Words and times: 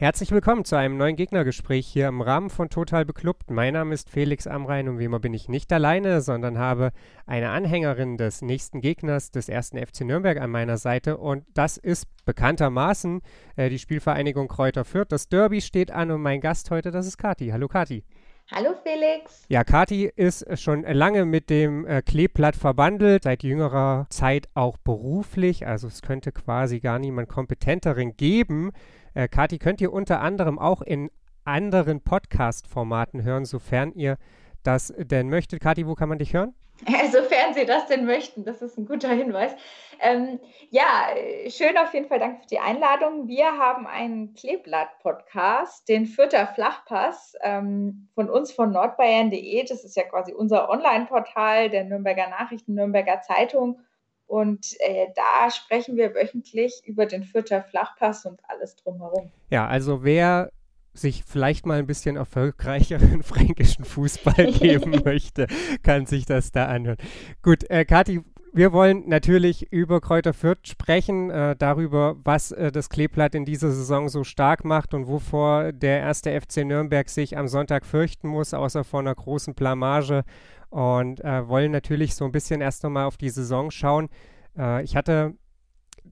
Herzlich 0.00 0.30
willkommen 0.30 0.64
zu 0.64 0.76
einem 0.76 0.96
neuen 0.96 1.16
Gegnergespräch 1.16 1.84
hier 1.84 2.06
im 2.06 2.20
Rahmen 2.20 2.50
von 2.50 2.70
Total 2.70 3.04
Beklubbt. 3.04 3.50
Mein 3.50 3.72
Name 3.72 3.92
ist 3.92 4.08
Felix 4.08 4.46
Amrein 4.46 4.88
und 4.88 5.00
wie 5.00 5.04
immer 5.06 5.18
bin 5.18 5.34
ich 5.34 5.48
nicht 5.48 5.72
alleine, 5.72 6.20
sondern 6.20 6.56
habe 6.56 6.92
eine 7.26 7.50
Anhängerin 7.50 8.16
des 8.16 8.40
nächsten 8.40 8.80
Gegners 8.80 9.32
des 9.32 9.48
ersten 9.48 9.76
FC 9.76 10.02
Nürnberg 10.02 10.40
an 10.40 10.50
meiner 10.50 10.76
Seite 10.76 11.16
und 11.16 11.44
das 11.54 11.78
ist 11.78 12.06
bekanntermaßen 12.24 13.22
äh, 13.56 13.70
die 13.70 13.80
Spielvereinigung 13.80 14.46
Kräuter 14.46 14.84
Fürth. 14.84 15.10
Das 15.10 15.28
Derby 15.28 15.60
steht 15.60 15.90
an 15.90 16.12
und 16.12 16.22
mein 16.22 16.40
Gast 16.40 16.70
heute, 16.70 16.92
das 16.92 17.08
ist 17.08 17.18
Kati. 17.18 17.48
Hallo 17.48 17.66
Kati. 17.66 18.04
Hallo 18.52 18.70
Felix. 18.82 19.44
Ja, 19.48 19.64
Kati 19.64 20.10
ist 20.14 20.46
schon 20.58 20.84
lange 20.84 21.24
mit 21.24 21.50
dem 21.50 21.84
äh, 21.86 22.02
Kleeblatt 22.02 22.54
verbandelt, 22.56 23.24
seit 23.24 23.42
jüngerer 23.42 24.06
Zeit 24.10 24.48
auch 24.54 24.78
beruflich. 24.78 25.66
Also 25.66 25.88
es 25.88 26.02
könnte 26.02 26.30
quasi 26.30 26.78
gar 26.78 27.00
niemand 27.00 27.28
kompetenteren 27.28 28.16
geben. 28.16 28.70
Äh, 29.18 29.26
Kati, 29.26 29.58
könnt 29.58 29.80
ihr 29.80 29.92
unter 29.92 30.20
anderem 30.20 30.60
auch 30.60 30.80
in 30.80 31.10
anderen 31.44 32.00
Podcast-Formaten 32.00 33.24
hören, 33.24 33.44
sofern 33.46 33.90
ihr 33.94 34.16
das 34.62 34.94
denn 34.96 35.28
möchtet. 35.28 35.58
Kathi, 35.58 35.88
wo 35.88 35.96
kann 35.96 36.08
man 36.08 36.18
dich 36.18 36.34
hören? 36.34 36.54
Sofern 37.10 37.52
Sie 37.54 37.66
das 37.66 37.86
denn 37.86 38.06
möchten, 38.06 38.44
das 38.44 38.62
ist 38.62 38.78
ein 38.78 38.86
guter 38.86 39.08
Hinweis. 39.08 39.56
Ähm, 39.98 40.38
ja, 40.70 41.08
schön 41.48 41.76
auf 41.76 41.92
jeden 41.92 42.06
Fall, 42.06 42.20
danke 42.20 42.42
für 42.42 42.46
die 42.46 42.60
Einladung. 42.60 43.26
Wir 43.26 43.58
haben 43.58 43.88
einen 43.88 44.34
Kleeblatt-Podcast, 44.34 45.88
den 45.88 46.06
Fürther 46.06 46.46
Flachpass 46.46 47.34
ähm, 47.42 48.06
von 48.14 48.30
uns 48.30 48.52
von 48.52 48.70
nordbayern.de. 48.70 49.64
Das 49.64 49.82
ist 49.82 49.96
ja 49.96 50.04
quasi 50.04 50.32
unser 50.32 50.70
Online-Portal 50.70 51.70
der 51.70 51.82
Nürnberger 51.82 52.28
Nachrichten, 52.28 52.74
Nürnberger 52.74 53.22
Zeitung. 53.22 53.80
Und 54.28 54.76
äh, 54.80 55.06
da 55.16 55.50
sprechen 55.50 55.96
wir 55.96 56.14
wöchentlich 56.14 56.82
über 56.84 57.06
den 57.06 57.24
Fürther 57.24 57.62
Flachpass 57.62 58.26
und 58.26 58.40
alles 58.46 58.76
drumherum. 58.76 59.32
Ja, 59.48 59.66
also 59.66 60.04
wer 60.04 60.52
sich 60.92 61.24
vielleicht 61.24 61.64
mal 61.64 61.78
ein 61.78 61.86
bisschen 61.86 62.16
erfolgreicheren 62.16 63.22
fränkischen 63.24 63.86
Fußball 63.86 64.52
geben 64.52 65.02
möchte, 65.02 65.46
kann 65.82 66.04
sich 66.04 66.26
das 66.26 66.52
da 66.52 66.66
anhören. 66.66 66.98
Gut, 67.42 67.68
äh, 67.70 67.86
Kathi, 67.86 68.22
wir 68.52 68.72
wollen 68.72 69.08
natürlich 69.08 69.72
über 69.72 70.00
Kräuter 70.00 70.34
Fürth 70.34 70.68
sprechen, 70.68 71.30
äh, 71.30 71.56
darüber, 71.56 72.16
was 72.24 72.50
äh, 72.50 72.70
das 72.70 72.90
Kleeblatt 72.90 73.34
in 73.34 73.46
dieser 73.46 73.70
Saison 73.70 74.08
so 74.08 74.24
stark 74.24 74.64
macht 74.64 74.92
und 74.92 75.06
wovor 75.06 75.72
der 75.72 76.00
erste 76.00 76.38
FC 76.38 76.64
Nürnberg 76.64 77.08
sich 77.08 77.38
am 77.38 77.48
Sonntag 77.48 77.86
fürchten 77.86 78.28
muss, 78.28 78.52
außer 78.52 78.84
vor 78.84 79.00
einer 79.00 79.14
großen 79.14 79.54
Blamage 79.54 80.24
und 80.70 81.24
äh, 81.24 81.48
wollen 81.48 81.72
natürlich 81.72 82.14
so 82.14 82.24
ein 82.24 82.32
bisschen 82.32 82.60
erst 82.60 82.82
nochmal 82.82 83.06
auf 83.06 83.16
die 83.16 83.30
Saison 83.30 83.70
schauen. 83.70 84.08
Äh, 84.56 84.82
ich 84.82 84.96
hatte 84.96 85.34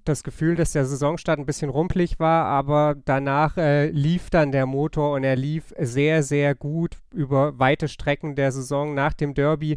das 0.04 0.22
Gefühl, 0.22 0.54
dass 0.54 0.72
der 0.72 0.84
Saisonstart 0.84 1.38
ein 1.38 1.46
bisschen 1.46 1.70
rumpelig 1.70 2.18
war, 2.18 2.44
aber 2.46 2.96
danach 3.04 3.56
äh, 3.56 3.88
lief 3.88 4.30
dann 4.30 4.52
der 4.52 4.66
Motor 4.66 5.14
und 5.14 5.24
er 5.24 5.36
lief 5.36 5.74
sehr, 5.78 6.22
sehr 6.22 6.54
gut 6.54 6.98
über 7.12 7.58
weite 7.58 7.88
Strecken 7.88 8.36
der 8.36 8.52
Saison 8.52 8.94
nach 8.94 9.14
dem 9.14 9.34
Derby 9.34 9.76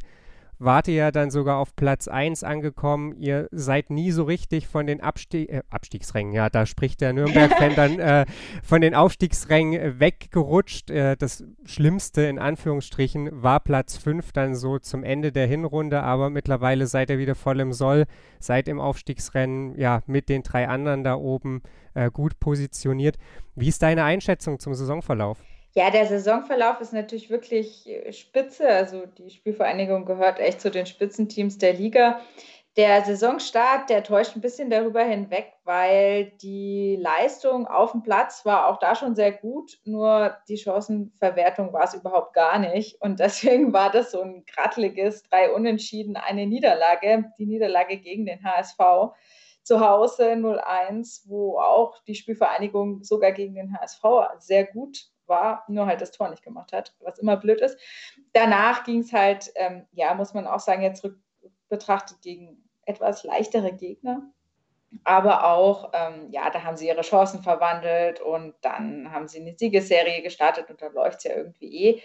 wart 0.59 0.88
ihr 0.88 0.95
ja 0.95 1.11
dann 1.11 1.31
sogar 1.31 1.57
auf 1.57 1.75
Platz 1.75 2.07
1 2.07 2.43
angekommen. 2.43 3.15
Ihr 3.17 3.47
seid 3.52 3.89
nie 3.89 4.11
so 4.11 4.23
richtig 4.23 4.67
von 4.67 4.85
den 4.85 5.02
Abstieg 5.02 5.49
äh, 5.49 5.61
Abstiegsrängen, 5.69 6.33
ja, 6.33 6.49
da 6.49 6.65
spricht 6.65 7.02
der 7.02 7.13
Nürnberg-Fan 7.13 7.75
dann 7.75 7.99
äh, 7.99 8.25
von 8.61 8.81
den 8.81 8.93
Aufstiegsrängen 8.93 9.99
weggerutscht. 9.99 10.91
Äh, 10.91 11.15
das 11.15 11.43
Schlimmste 11.65 12.23
in 12.23 12.37
Anführungsstrichen 12.37 13.30
war 13.41 13.59
Platz 13.61 13.97
5 13.97 14.31
dann 14.33 14.55
so 14.55 14.77
zum 14.80 15.03
Ende 15.03 15.31
der 15.31 15.47
Hinrunde, 15.47 16.03
aber 16.03 16.30
mittlerweile 16.30 16.87
seid 16.87 17.09
ihr 17.09 17.17
wieder 17.17 17.36
voll 17.36 17.59
im 17.59 17.73
Soll, 17.73 18.05
seid 18.39 18.67
im 18.67 18.80
Aufstiegsrennen, 18.80 19.75
ja, 19.80 20.02
mit 20.05 20.30
den 20.30 20.43
drei 20.43 20.67
anderen 20.67 21.03
da 21.03 21.15
oben 21.15 21.61
äh, 21.93 22.11
gut 22.11 22.39
positioniert. 22.39 23.17
Wie 23.55 23.67
ist 23.67 23.81
deine 23.81 24.03
Einschätzung 24.03 24.59
zum 24.59 24.73
Saisonverlauf? 24.73 25.39
Ja, 25.75 25.91
der 25.91 26.07
Saisonverlauf 26.07 26.81
ist 26.81 26.93
natürlich 26.93 27.30
wirklich 27.30 27.87
äh, 27.87 28.11
spitze. 28.11 28.67
Also 28.67 29.05
die 29.05 29.30
Spielvereinigung 29.30 30.05
gehört 30.05 30.39
echt 30.39 30.61
zu 30.61 30.71
den 30.71 30.85
Spitzenteams 30.85 31.57
der 31.59 31.73
Liga. 31.73 32.21
Der 32.75 33.03
Saisonstart, 33.03 33.89
der 33.89 34.03
täuscht 34.03 34.35
ein 34.35 34.41
bisschen 34.41 34.69
darüber 34.69 35.03
hinweg, 35.03 35.53
weil 35.65 36.31
die 36.41 36.97
Leistung 36.99 37.67
auf 37.67 37.91
dem 37.91 38.03
Platz 38.03 38.45
war 38.45 38.67
auch 38.67 38.80
da 38.80 38.95
schon 38.95 39.15
sehr 39.15 39.31
gut, 39.31 39.80
nur 39.83 40.37
die 40.47 40.57
Chancenverwertung 40.57 41.73
war 41.73 41.83
es 41.83 41.93
überhaupt 41.93 42.33
gar 42.33 42.57
nicht. 42.57 43.01
Und 43.01 43.19
deswegen 43.19 43.73
war 43.73 43.91
das 43.91 44.11
so 44.11 44.21
ein 44.21 44.45
krattliges 44.45 45.23
drei 45.23 45.51
Unentschieden, 45.51 46.15
eine 46.15 46.47
Niederlage, 46.47 47.31
die 47.37 47.45
Niederlage 47.45 47.97
gegen 47.97 48.25
den 48.25 48.43
HSV 48.43 48.77
zu 49.63 49.80
Hause 49.81 50.31
0-1, 50.33 51.27
wo 51.27 51.59
auch 51.59 52.01
die 52.03 52.15
Spielvereinigung 52.15 53.03
sogar 53.03 53.33
gegen 53.33 53.55
den 53.55 53.77
HSV 53.77 54.03
sehr 54.39 54.65
gut 54.65 55.09
war, 55.30 55.64
nur 55.67 55.86
halt 55.86 56.02
das 56.02 56.12
Tor 56.12 56.30
nicht 56.30 56.44
gemacht 56.44 56.73
hat, 56.73 56.95
was 57.00 57.20
immer 57.20 57.38
blöd 57.38 57.62
ist. 57.62 57.80
Danach 58.34 58.84
ging 58.84 59.00
es 59.00 59.14
halt, 59.14 59.52
ähm, 59.56 59.86
ja, 59.92 60.14
muss 60.14 60.34
man 60.34 60.48
auch 60.48 60.60
sagen, 60.60 60.82
jetzt 60.82 61.08
betrachtet 61.70 62.22
gegen 62.22 62.70
etwas 62.86 63.23
leichtere 63.23 63.72
Gegner. 63.73 64.23
Aber 65.04 65.45
auch, 65.45 65.92
ähm, 65.94 66.30
ja, 66.32 66.50
da 66.50 66.64
haben 66.64 66.76
sie 66.76 66.88
ihre 66.88 67.02
Chancen 67.02 67.44
verwandelt 67.44 68.20
und 68.22 68.56
dann 68.62 69.12
haben 69.12 69.28
sie 69.28 69.40
eine 69.40 69.56
Siegesserie 69.56 70.23
gestartet 70.23 70.70
und 70.72 70.82
dann 70.82 70.94
läuft 70.94 71.20
es 71.20 71.23
ja 71.26 71.36
irgendwie 71.36 71.86
eh. 71.86 72.02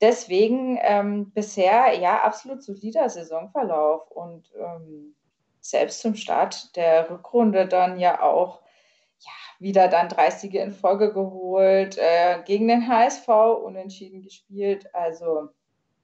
Deswegen 0.00 0.78
ähm, 0.82 1.30
bisher 1.32 1.94
ja 1.94 2.22
absolut 2.22 2.62
solider 2.62 3.08
Saisonverlauf 3.08 4.10
und 4.10 4.52
ähm, 4.60 5.14
selbst 5.60 6.00
zum 6.00 6.16
Start 6.16 6.76
der 6.76 7.08
Rückrunde 7.10 7.66
dann 7.66 7.98
ja 7.98 8.20
auch 8.20 8.60
wieder 9.58 9.88
dann 9.88 10.08
30 10.08 10.54
in 10.54 10.72
Folge 10.72 11.12
geholt, 11.12 11.98
äh, 11.98 12.42
gegen 12.44 12.68
den 12.68 12.88
HSV 12.88 13.28
unentschieden 13.28 14.22
gespielt. 14.22 14.94
Also 14.94 15.48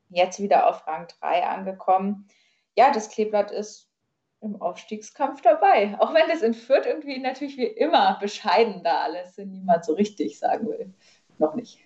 jetzt 0.08 0.40
wieder 0.40 0.68
auf 0.68 0.86
Rang 0.86 1.08
3 1.20 1.46
angekommen. 1.46 2.28
Ja, 2.76 2.90
das 2.90 3.10
Kleeblatt 3.10 3.50
ist 3.50 3.88
im 4.40 4.60
Aufstiegskampf 4.60 5.40
dabei. 5.42 5.96
Auch 6.00 6.14
wenn 6.14 6.28
das 6.28 6.42
in 6.42 6.54
Fürth 6.54 6.86
irgendwie 6.86 7.18
natürlich 7.18 7.56
wie 7.56 7.66
immer 7.66 8.18
bescheiden 8.20 8.82
da 8.82 9.02
alles 9.02 9.36
niemand 9.36 9.84
so 9.84 9.94
richtig 9.94 10.38
sagen 10.38 10.69
will. 10.69 10.94
Noch 11.38 11.54
nicht. 11.54 11.78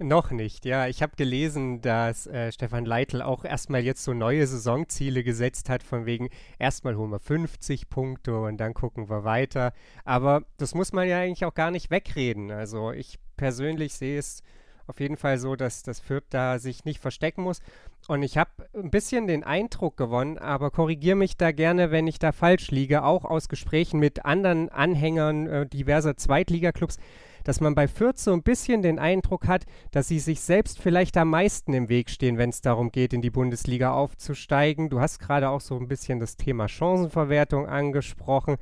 Noch 0.00 0.32
nicht, 0.32 0.64
ja. 0.64 0.88
Ich 0.88 1.02
habe 1.02 1.14
gelesen, 1.14 1.80
dass 1.80 2.26
äh, 2.26 2.50
Stefan 2.50 2.84
Leitl 2.84 3.22
auch 3.22 3.44
erstmal 3.44 3.84
jetzt 3.84 4.02
so 4.02 4.12
neue 4.12 4.44
Saisonziele 4.44 5.22
gesetzt 5.22 5.68
hat, 5.68 5.84
von 5.84 6.04
wegen 6.04 6.30
erstmal 6.58 6.96
holen 6.96 7.12
wir 7.12 7.20
50 7.20 7.88
Punkte 7.90 8.36
und 8.40 8.56
dann 8.56 8.74
gucken 8.74 9.08
wir 9.08 9.22
weiter. 9.22 9.72
Aber 10.04 10.42
das 10.56 10.74
muss 10.74 10.92
man 10.92 11.08
ja 11.08 11.20
eigentlich 11.20 11.44
auch 11.44 11.54
gar 11.54 11.70
nicht 11.70 11.92
wegreden. 11.92 12.50
Also 12.50 12.90
ich 12.90 13.20
persönlich 13.36 13.94
sehe 13.94 14.18
es 14.18 14.42
auf 14.88 14.98
jeden 14.98 15.16
Fall 15.16 15.38
so, 15.38 15.54
dass 15.54 15.84
das 15.84 16.00
Fürth 16.00 16.26
da 16.30 16.58
sich 16.58 16.84
nicht 16.84 17.00
verstecken 17.00 17.42
muss. 17.42 17.60
Und 18.08 18.22
ich 18.22 18.36
habe 18.36 18.50
ein 18.74 18.90
bisschen 18.90 19.28
den 19.28 19.44
Eindruck 19.44 19.96
gewonnen, 19.96 20.38
aber 20.38 20.70
korrigiere 20.70 21.16
mich 21.16 21.36
da 21.36 21.52
gerne, 21.52 21.90
wenn 21.92 22.08
ich 22.08 22.18
da 22.18 22.32
falsch 22.32 22.70
liege, 22.72 23.04
auch 23.04 23.24
aus 23.24 23.48
Gesprächen 23.48 24.00
mit 24.00 24.24
anderen 24.24 24.68
Anhängern 24.68 25.46
äh, 25.46 25.66
diverser 25.66 26.16
Zweitligaklubs, 26.16 26.98
dass 27.44 27.60
man 27.60 27.74
bei 27.74 27.86
Fürth 27.86 28.18
so 28.18 28.32
ein 28.32 28.42
bisschen 28.42 28.82
den 28.82 28.98
Eindruck 28.98 29.46
hat, 29.46 29.64
dass 29.92 30.08
sie 30.08 30.18
sich 30.18 30.40
selbst 30.40 30.80
vielleicht 30.80 31.16
am 31.16 31.30
meisten 31.30 31.72
im 31.72 31.88
Weg 31.88 32.10
stehen, 32.10 32.38
wenn 32.38 32.50
es 32.50 32.60
darum 32.60 32.90
geht, 32.90 33.12
in 33.12 33.22
die 33.22 33.30
Bundesliga 33.30 33.92
aufzusteigen. 33.92 34.90
Du 34.90 35.00
hast 35.00 35.20
gerade 35.20 35.50
auch 35.50 35.60
so 35.60 35.76
ein 35.76 35.86
bisschen 35.88 36.18
das 36.18 36.36
Thema 36.36 36.68
Chancenverwertung 36.68 37.66
angesprochen. 37.66 38.56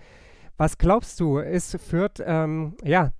Was 0.56 0.76
glaubst 0.76 1.18
du, 1.20 1.38
ist 1.38 1.78
Fürth, 1.80 2.22
ähm, 2.24 2.76
ja, 2.84 3.12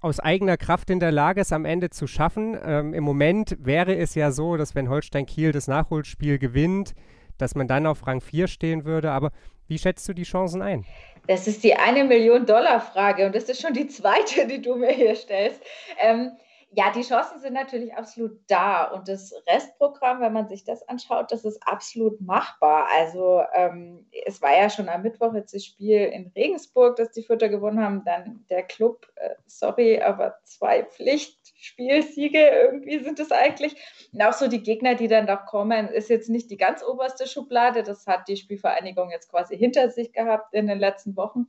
aus 0.00 0.20
eigener 0.20 0.58
Kraft 0.58 0.90
in 0.90 1.00
der 1.00 1.12
Lage, 1.12 1.40
es 1.40 1.52
am 1.52 1.64
Ende 1.64 1.88
zu 1.88 2.06
schaffen? 2.06 2.58
Ähm, 2.62 2.92
Im 2.92 3.04
Moment 3.04 3.56
wäre 3.58 3.96
es 3.96 4.14
ja 4.14 4.32
so, 4.32 4.58
dass 4.58 4.74
wenn 4.74 4.90
Holstein 4.90 5.24
Kiel 5.24 5.50
das 5.50 5.66
Nachholspiel 5.66 6.38
gewinnt, 6.38 6.94
dass 7.38 7.54
man 7.54 7.66
dann 7.66 7.86
auf 7.86 8.06
Rang 8.06 8.20
4 8.20 8.46
stehen 8.46 8.84
würde. 8.84 9.12
Aber 9.12 9.30
wie 9.68 9.78
schätzt 9.78 10.08
du 10.08 10.12
die 10.12 10.24
Chancen 10.24 10.62
ein? 10.62 10.84
Das 11.26 11.46
ist 11.46 11.64
die 11.64 11.74
eine 11.74 12.04
Million 12.04 12.44
Dollar 12.44 12.80
Frage 12.80 13.26
und 13.26 13.34
das 13.34 13.44
ist 13.44 13.62
schon 13.62 13.72
die 13.72 13.86
zweite, 13.86 14.46
die 14.46 14.60
du 14.60 14.76
mir 14.76 14.92
hier 14.92 15.14
stellst. 15.16 15.62
Ähm, 15.98 16.32
ja, 16.76 16.90
die 16.90 17.02
Chancen 17.02 17.40
sind 17.40 17.54
natürlich 17.54 17.94
absolut 17.94 18.38
da 18.48 18.84
und 18.84 19.08
das 19.08 19.32
Restprogramm, 19.48 20.20
wenn 20.20 20.32
man 20.32 20.48
sich 20.48 20.64
das 20.64 20.86
anschaut, 20.88 21.30
das 21.30 21.44
ist 21.44 21.62
absolut 21.66 22.20
machbar. 22.20 22.88
Also 22.96 23.42
ähm, 23.54 24.06
es 24.26 24.42
war 24.42 24.56
ja 24.56 24.68
schon 24.68 24.88
am 24.88 25.02
Mittwoch 25.02 25.34
jetzt 25.34 25.54
das 25.54 25.64
Spiel 25.64 26.00
in 26.00 26.32
Regensburg, 26.34 26.96
das 26.96 27.12
die 27.12 27.22
Fürther 27.22 27.48
gewonnen 27.48 27.82
haben, 27.82 28.02
dann 28.04 28.44
der 28.50 28.64
Club, 28.64 29.06
äh, 29.16 29.34
sorry, 29.46 30.00
aber 30.00 30.38
zwei 30.44 30.84
Pflichtspielsiege 30.84 32.38
irgendwie 32.38 32.98
sind 32.98 33.20
es 33.20 33.30
eigentlich. 33.30 33.76
Und 34.12 34.22
auch 34.22 34.32
so 34.32 34.48
die 34.48 34.62
Gegner, 34.62 34.94
die 34.94 35.08
dann 35.08 35.26
noch 35.26 35.46
kommen, 35.46 35.88
ist 35.88 36.10
jetzt 36.10 36.28
nicht 36.28 36.50
die 36.50 36.56
ganz 36.56 36.82
oberste 36.82 37.26
Schublade, 37.26 37.82
das 37.82 38.06
hat 38.06 38.26
die 38.26 38.36
Spielvereinigung 38.36 39.10
jetzt 39.10 39.30
quasi 39.30 39.56
hinter 39.56 39.90
sich 39.90 40.12
gehabt 40.12 40.52
in 40.52 40.66
den 40.66 40.78
letzten 40.78 41.16
Wochen. 41.16 41.46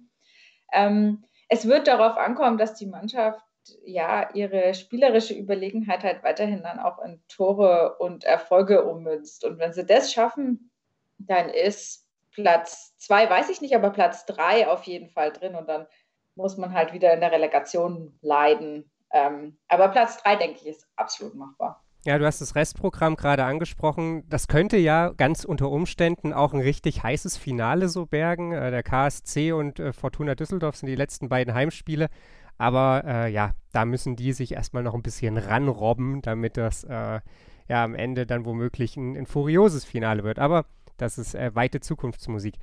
Ähm, 0.71 1.23
es 1.47 1.67
wird 1.67 1.87
darauf 1.87 2.17
ankommen, 2.17 2.57
dass 2.57 2.75
die 2.75 2.87
Mannschaft 2.87 3.43
ja, 3.85 4.29
ihre 4.33 4.73
spielerische 4.73 5.33
Überlegenheit 5.33 6.03
halt 6.03 6.23
weiterhin 6.23 6.63
dann 6.63 6.79
auch 6.79 6.99
in 7.03 7.21
Tore 7.27 7.97
und 7.99 8.23
Erfolge 8.23 8.85
ummünzt. 8.85 9.45
Und 9.45 9.59
wenn 9.59 9.73
sie 9.73 9.85
das 9.85 10.11
schaffen, 10.13 10.71
dann 11.17 11.49
ist 11.49 12.05
Platz 12.31 12.95
zwei, 12.97 13.29
weiß 13.29 13.49
ich 13.49 13.61
nicht, 13.61 13.75
aber 13.75 13.89
Platz 13.89 14.25
drei 14.25 14.67
auf 14.67 14.83
jeden 14.83 15.09
Fall 15.09 15.31
drin 15.31 15.55
und 15.55 15.67
dann 15.67 15.87
muss 16.35 16.57
man 16.57 16.73
halt 16.73 16.93
wieder 16.93 17.13
in 17.13 17.21
der 17.21 17.31
Relegation 17.31 18.17
leiden. 18.21 18.91
Ähm, 19.11 19.57
aber 19.69 19.87
Platz 19.87 20.21
drei, 20.21 20.35
denke 20.35 20.59
ich, 20.59 20.67
ist 20.67 20.87
absolut 20.97 21.35
machbar. 21.35 21.81
Ja, 22.05 22.19
du 22.19 22.25
hast 22.25 22.39
das 22.39 22.53
Restprogramm 22.53 23.15
gerade 23.15 23.45
angesprochen. 23.45 24.29
Das 24.29 24.47
könnte 24.47 24.77
ja 24.77 25.09
ganz 25.09 25.43
unter 25.43 25.71
Umständen 25.71 26.33
auch 26.33 26.53
ein 26.53 26.59
richtig 26.59 27.01
heißes 27.01 27.35
Finale 27.35 27.89
so 27.89 28.05
bergen. 28.05 28.51
Äh, 28.51 28.69
der 28.69 28.83
KSC 28.83 29.53
und 29.53 29.79
äh, 29.79 29.91
Fortuna 29.91 30.35
Düsseldorf 30.35 30.75
sind 30.75 30.87
die 30.87 30.95
letzten 30.95 31.29
beiden 31.29 31.55
Heimspiele. 31.55 32.09
Aber 32.57 33.03
äh, 33.05 33.31
ja, 33.31 33.53
da 33.71 33.85
müssen 33.85 34.15
die 34.15 34.33
sich 34.33 34.53
erstmal 34.53 34.83
noch 34.83 34.93
ein 34.93 35.01
bisschen 35.01 35.37
ranrobben, 35.37 36.21
damit 36.21 36.57
das 36.57 36.83
äh, 36.83 37.19
ja 37.67 37.83
am 37.83 37.95
Ende 37.95 38.25
dann 38.25 38.45
womöglich 38.45 38.95
ein, 38.97 39.17
ein 39.17 39.25
furioses 39.25 39.85
Finale 39.85 40.23
wird. 40.23 40.39
Aber 40.39 40.65
das 40.97 41.17
ist 41.17 41.35
äh, 41.35 41.53
weite 41.53 41.79
Zukunftsmusik. 41.79 42.55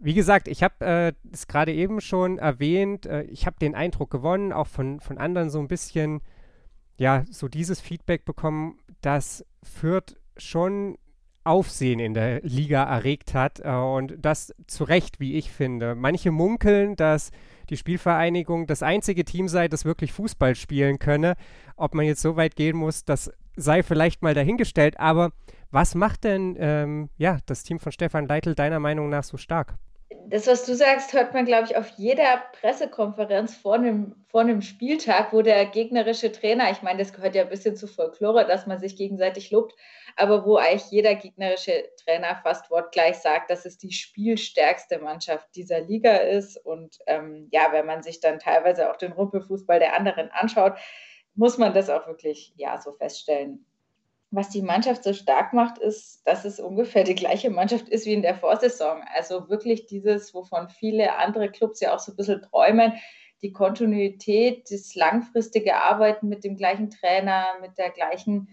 Wie 0.00 0.14
gesagt, 0.14 0.48
ich 0.48 0.62
habe 0.62 0.84
äh, 0.84 1.12
es 1.32 1.48
gerade 1.48 1.72
eben 1.72 2.00
schon 2.00 2.38
erwähnt, 2.38 3.06
ich 3.28 3.46
habe 3.46 3.56
den 3.60 3.74
Eindruck 3.74 4.10
gewonnen, 4.10 4.52
auch 4.52 4.68
von, 4.68 5.00
von 5.00 5.18
anderen 5.18 5.50
so 5.50 5.58
ein 5.58 5.68
bisschen 5.68 6.20
ja, 6.98 7.24
so 7.30 7.48
dieses 7.48 7.80
Feedback 7.80 8.24
bekommen, 8.24 8.78
dass 9.00 9.46
Fürth 9.62 10.16
schon 10.36 10.98
Aufsehen 11.44 11.98
in 11.98 12.12
der 12.12 12.42
Liga 12.42 12.84
erregt 12.84 13.32
hat 13.32 13.60
äh, 13.64 13.70
und 13.70 14.16
das 14.18 14.54
zu 14.66 14.84
Recht, 14.84 15.18
wie 15.18 15.36
ich 15.36 15.50
finde. 15.50 15.94
Manche 15.94 16.30
munkeln, 16.30 16.94
dass 16.94 17.30
die 17.70 17.76
Spielvereinigung 17.76 18.66
das 18.66 18.82
einzige 18.82 19.24
Team 19.24 19.48
sei, 19.48 19.68
das 19.68 19.84
wirklich 19.84 20.12
Fußball 20.12 20.54
spielen 20.54 20.98
könne. 20.98 21.34
Ob 21.76 21.94
man 21.94 22.06
jetzt 22.06 22.22
so 22.22 22.36
weit 22.36 22.56
gehen 22.56 22.76
muss, 22.76 23.04
das 23.04 23.30
sei 23.56 23.82
vielleicht 23.82 24.22
mal 24.22 24.34
dahingestellt. 24.34 24.98
Aber 24.98 25.32
was 25.70 25.94
macht 25.94 26.24
denn 26.24 26.56
ähm, 26.58 27.10
ja, 27.16 27.38
das 27.46 27.62
Team 27.62 27.78
von 27.78 27.92
Stefan 27.92 28.26
Leitl 28.26 28.54
deiner 28.54 28.80
Meinung 28.80 29.08
nach 29.08 29.24
so 29.24 29.36
stark? 29.36 29.76
Das, 30.26 30.46
was 30.46 30.66
du 30.66 30.74
sagst, 30.74 31.12
hört 31.12 31.32
man, 31.32 31.44
glaube 31.46 31.66
ich, 31.66 31.76
auf 31.76 31.88
jeder 31.96 32.42
Pressekonferenz 32.60 33.56
vor 33.56 33.74
einem, 33.74 34.14
vor 34.28 34.42
einem 34.42 34.60
Spieltag, 34.60 35.32
wo 35.32 35.42
der 35.42 35.66
gegnerische 35.66 36.32
Trainer, 36.32 36.70
ich 36.70 36.82
meine, 36.82 36.98
das 36.98 37.12
gehört 37.12 37.34
ja 37.34 37.42
ein 37.42 37.48
bisschen 37.48 37.76
zu 37.76 37.86
Folklore, 37.86 38.46
dass 38.46 38.66
man 38.66 38.78
sich 38.78 38.96
gegenseitig 38.96 39.50
lobt, 39.50 39.74
aber 40.16 40.44
wo 40.44 40.56
eigentlich 40.56 40.90
jeder 40.90 41.14
gegnerische 41.14 41.88
Trainer 42.04 42.40
fast 42.42 42.70
wortgleich 42.70 43.16
sagt, 43.16 43.50
dass 43.50 43.64
es 43.64 43.78
die 43.78 43.92
spielstärkste 43.92 44.98
Mannschaft 44.98 45.48
dieser 45.54 45.80
Liga 45.80 46.16
ist. 46.16 46.56
Und 46.56 46.98
ähm, 47.06 47.48
ja, 47.50 47.68
wenn 47.72 47.86
man 47.86 48.02
sich 48.02 48.20
dann 48.20 48.38
teilweise 48.38 48.90
auch 48.90 48.96
den 48.96 49.12
Rumpelfußball 49.12 49.78
der 49.78 49.96
anderen 49.96 50.30
anschaut, 50.32 50.74
muss 51.34 51.56
man 51.56 51.72
das 51.72 51.88
auch 51.88 52.06
wirklich 52.06 52.52
ja 52.56 52.80
so 52.80 52.92
feststellen 52.92 53.64
was 54.30 54.50
die 54.50 54.62
Mannschaft 54.62 55.04
so 55.04 55.14
stark 55.14 55.54
macht, 55.54 55.78
ist, 55.78 56.26
dass 56.26 56.44
es 56.44 56.60
ungefähr 56.60 57.04
die 57.04 57.14
gleiche 57.14 57.50
Mannschaft 57.50 57.88
ist 57.88 58.04
wie 58.04 58.12
in 58.12 58.22
der 58.22 58.34
Vorsaison. 58.34 59.02
Also 59.14 59.48
wirklich 59.48 59.86
dieses, 59.86 60.34
wovon 60.34 60.68
viele 60.68 61.16
andere 61.16 61.50
Clubs 61.50 61.80
ja 61.80 61.94
auch 61.94 61.98
so 61.98 62.12
ein 62.12 62.16
bisschen 62.16 62.42
träumen, 62.42 62.92
die 63.40 63.52
Kontinuität, 63.52 64.70
das 64.70 64.94
langfristige 64.94 65.76
Arbeiten 65.76 66.28
mit 66.28 66.44
dem 66.44 66.56
gleichen 66.56 66.90
Trainer, 66.90 67.46
mit 67.60 67.78
der 67.78 67.90
gleichen 67.90 68.48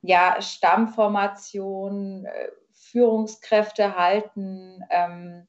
ja, 0.00 0.40
Stammformation, 0.40 2.24
äh, 2.24 2.48
Führungskräfte 2.72 3.96
halten 3.96 4.82
ähm, 4.90 5.46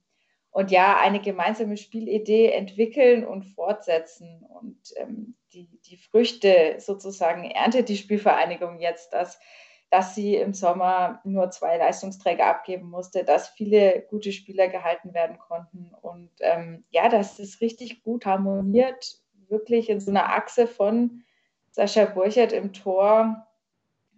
und 0.52 0.72
ja, 0.72 0.98
eine 0.98 1.22
gemeinsame 1.22 1.78
Spielidee 1.78 2.52
entwickeln 2.52 3.26
und 3.26 3.44
fortsetzen. 3.44 4.44
Und 4.50 4.80
ähm, 4.98 5.36
die, 5.54 5.70
die 5.86 5.98
Früchte 5.98 6.76
sozusagen 6.80 7.50
erntet 7.50 7.88
die 7.88 7.98
Spielvereinigung 7.98 8.80
jetzt, 8.80 9.14
dass 9.14 9.40
dass 9.90 10.14
sie 10.14 10.36
im 10.36 10.54
Sommer 10.54 11.20
nur 11.24 11.50
zwei 11.50 11.78
Leistungsträger 11.78 12.46
abgeben 12.46 12.90
musste, 12.90 13.24
dass 13.24 13.50
viele 13.50 14.06
gute 14.10 14.32
Spieler 14.32 14.68
gehalten 14.68 15.14
werden 15.14 15.40
konnten 15.40 15.92
und 16.02 16.30
ähm, 16.42 16.84
ja, 16.92 17.10
dass 17.10 17.40
es 17.40 17.60
richtig 17.62 18.04
gut 18.04 18.26
harmoniert, 18.26 19.16
wirklich 19.48 19.90
in 19.90 20.00
so 20.00 20.12
einer 20.12 20.30
Achse 20.30 20.68
von 20.68 21.24
Sascha 21.72 22.06
Burchert 22.06 22.52
im 22.52 22.72
Tor 22.72 23.48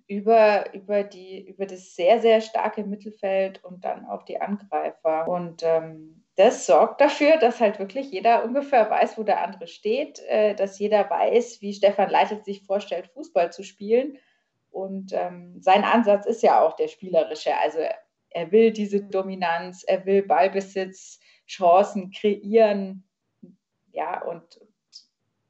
über, 0.08 0.74
über, 0.74 1.04
die, 1.04 1.48
über 1.48 1.66
das 1.66 1.96
sehr, 1.96 2.20
sehr 2.20 2.42
starke 2.42 2.84
Mittelfeld 2.84 3.64
und 3.64 3.86
dann 3.86 4.06
auch 4.06 4.24
die 4.24 4.42
Angreifer. 4.42 5.26
Und 5.28 5.64
ähm, 5.64 6.26
das 6.36 6.66
sorgt 6.66 7.00
dafür, 7.00 7.38
dass 7.38 7.62
halt 7.62 7.80
wirklich 7.80 8.12
jeder 8.12 8.44
ungefähr 8.44 8.90
weiß, 8.90 9.18
wo 9.18 9.24
der 9.24 9.42
andere 9.42 9.68
steht, 9.68 10.20
äh, 10.28 10.54
dass 10.54 10.80
jeder 10.80 11.10
weiß, 11.10 11.62
wie 11.62 11.74
Stefan 11.74 12.10
Leitet 12.10 12.44
sich 12.44 12.66
vorstellt, 12.66 13.08
Fußball 13.14 13.54
zu 13.54 13.64
spielen 13.64 14.18
und 14.72 15.12
ähm, 15.14 15.62
sein 15.62 15.84
Ansatz 15.84 16.26
ist 16.26 16.42
ja 16.44 16.62
auch 16.62 16.76
der 16.76 16.88
spielerische. 16.88 17.56
Also 17.58 17.80
er 18.30 18.52
will 18.52 18.72
diese 18.72 19.04
Dominanz, 19.04 19.84
er 19.84 20.06
will 20.06 20.24
Ballbesitz, 20.24 21.20
Chancen 21.48 22.12
kreieren. 22.12 23.04
Ja, 23.92 24.24
und 24.24 24.60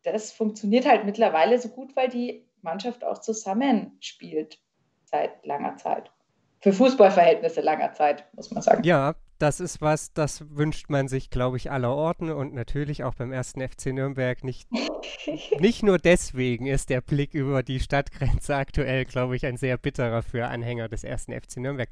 das 0.03 0.31
funktioniert 0.31 0.87
halt 0.87 1.05
mittlerweile 1.05 1.59
so 1.59 1.69
gut, 1.69 1.95
weil 1.95 2.09
die 2.09 2.47
Mannschaft 2.61 3.03
auch 3.03 3.19
zusammenspielt 3.19 4.59
seit 5.05 5.45
langer 5.45 5.77
Zeit. 5.77 6.11
Für 6.59 6.73
Fußballverhältnisse 6.73 7.61
langer 7.61 7.93
Zeit, 7.93 8.25
muss 8.33 8.51
man 8.51 8.61
sagen. 8.61 8.83
Ja, 8.83 9.15
das 9.41 9.59
ist 9.59 9.81
was, 9.81 10.13
das 10.13 10.55
wünscht 10.55 10.89
man 10.89 11.07
sich, 11.07 11.31
glaube 11.31 11.57
ich, 11.57 11.71
aller 11.71 11.89
Orten 11.89 12.29
und 12.29 12.53
natürlich 12.53 13.03
auch 13.03 13.15
beim 13.15 13.31
ersten 13.31 13.67
FC 13.67 13.87
Nürnberg 13.87 14.43
nicht. 14.43 14.69
nicht 15.59 15.81
nur 15.81 15.97
deswegen 15.97 16.67
ist 16.67 16.91
der 16.91 17.01
Blick 17.01 17.33
über 17.33 17.63
die 17.63 17.79
Stadtgrenze 17.79 18.55
aktuell, 18.55 19.05
glaube 19.05 19.35
ich, 19.35 19.45
ein 19.45 19.57
sehr 19.57 19.77
bitterer 19.77 20.21
für 20.21 20.47
Anhänger 20.47 20.89
des 20.89 21.03
ersten 21.03 21.33
FC 21.33 21.57
Nürnberg. 21.57 21.89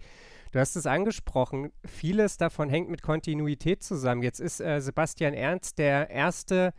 Du 0.52 0.60
hast 0.60 0.76
es 0.76 0.86
angesprochen, 0.86 1.72
vieles 1.86 2.38
davon 2.38 2.70
hängt 2.70 2.90
mit 2.90 3.02
Kontinuität 3.02 3.84
zusammen. 3.84 4.22
Jetzt 4.22 4.40
ist 4.40 4.62
äh, 4.62 4.80
Sebastian 4.80 5.34
Ernst 5.34 5.80
der 5.80 6.10
erste 6.12 6.74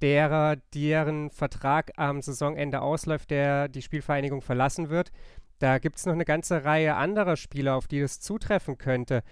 derer, 0.00 0.56
deren 0.74 1.30
Vertrag 1.30 1.90
am 1.96 2.22
Saisonende 2.22 2.82
ausläuft, 2.82 3.30
der 3.30 3.68
die 3.68 3.82
Spielvereinigung 3.82 4.42
verlassen 4.42 4.90
wird. 4.90 5.10
Da 5.58 5.78
gibt 5.78 5.96
es 5.96 6.06
noch 6.06 6.12
eine 6.12 6.24
ganze 6.24 6.64
Reihe 6.64 6.94
anderer 6.94 7.36
Spieler, 7.36 7.74
auf 7.74 7.88
die 7.88 8.00
das 8.00 8.20
zutreffen 8.20 8.78
könnte. 8.78 9.22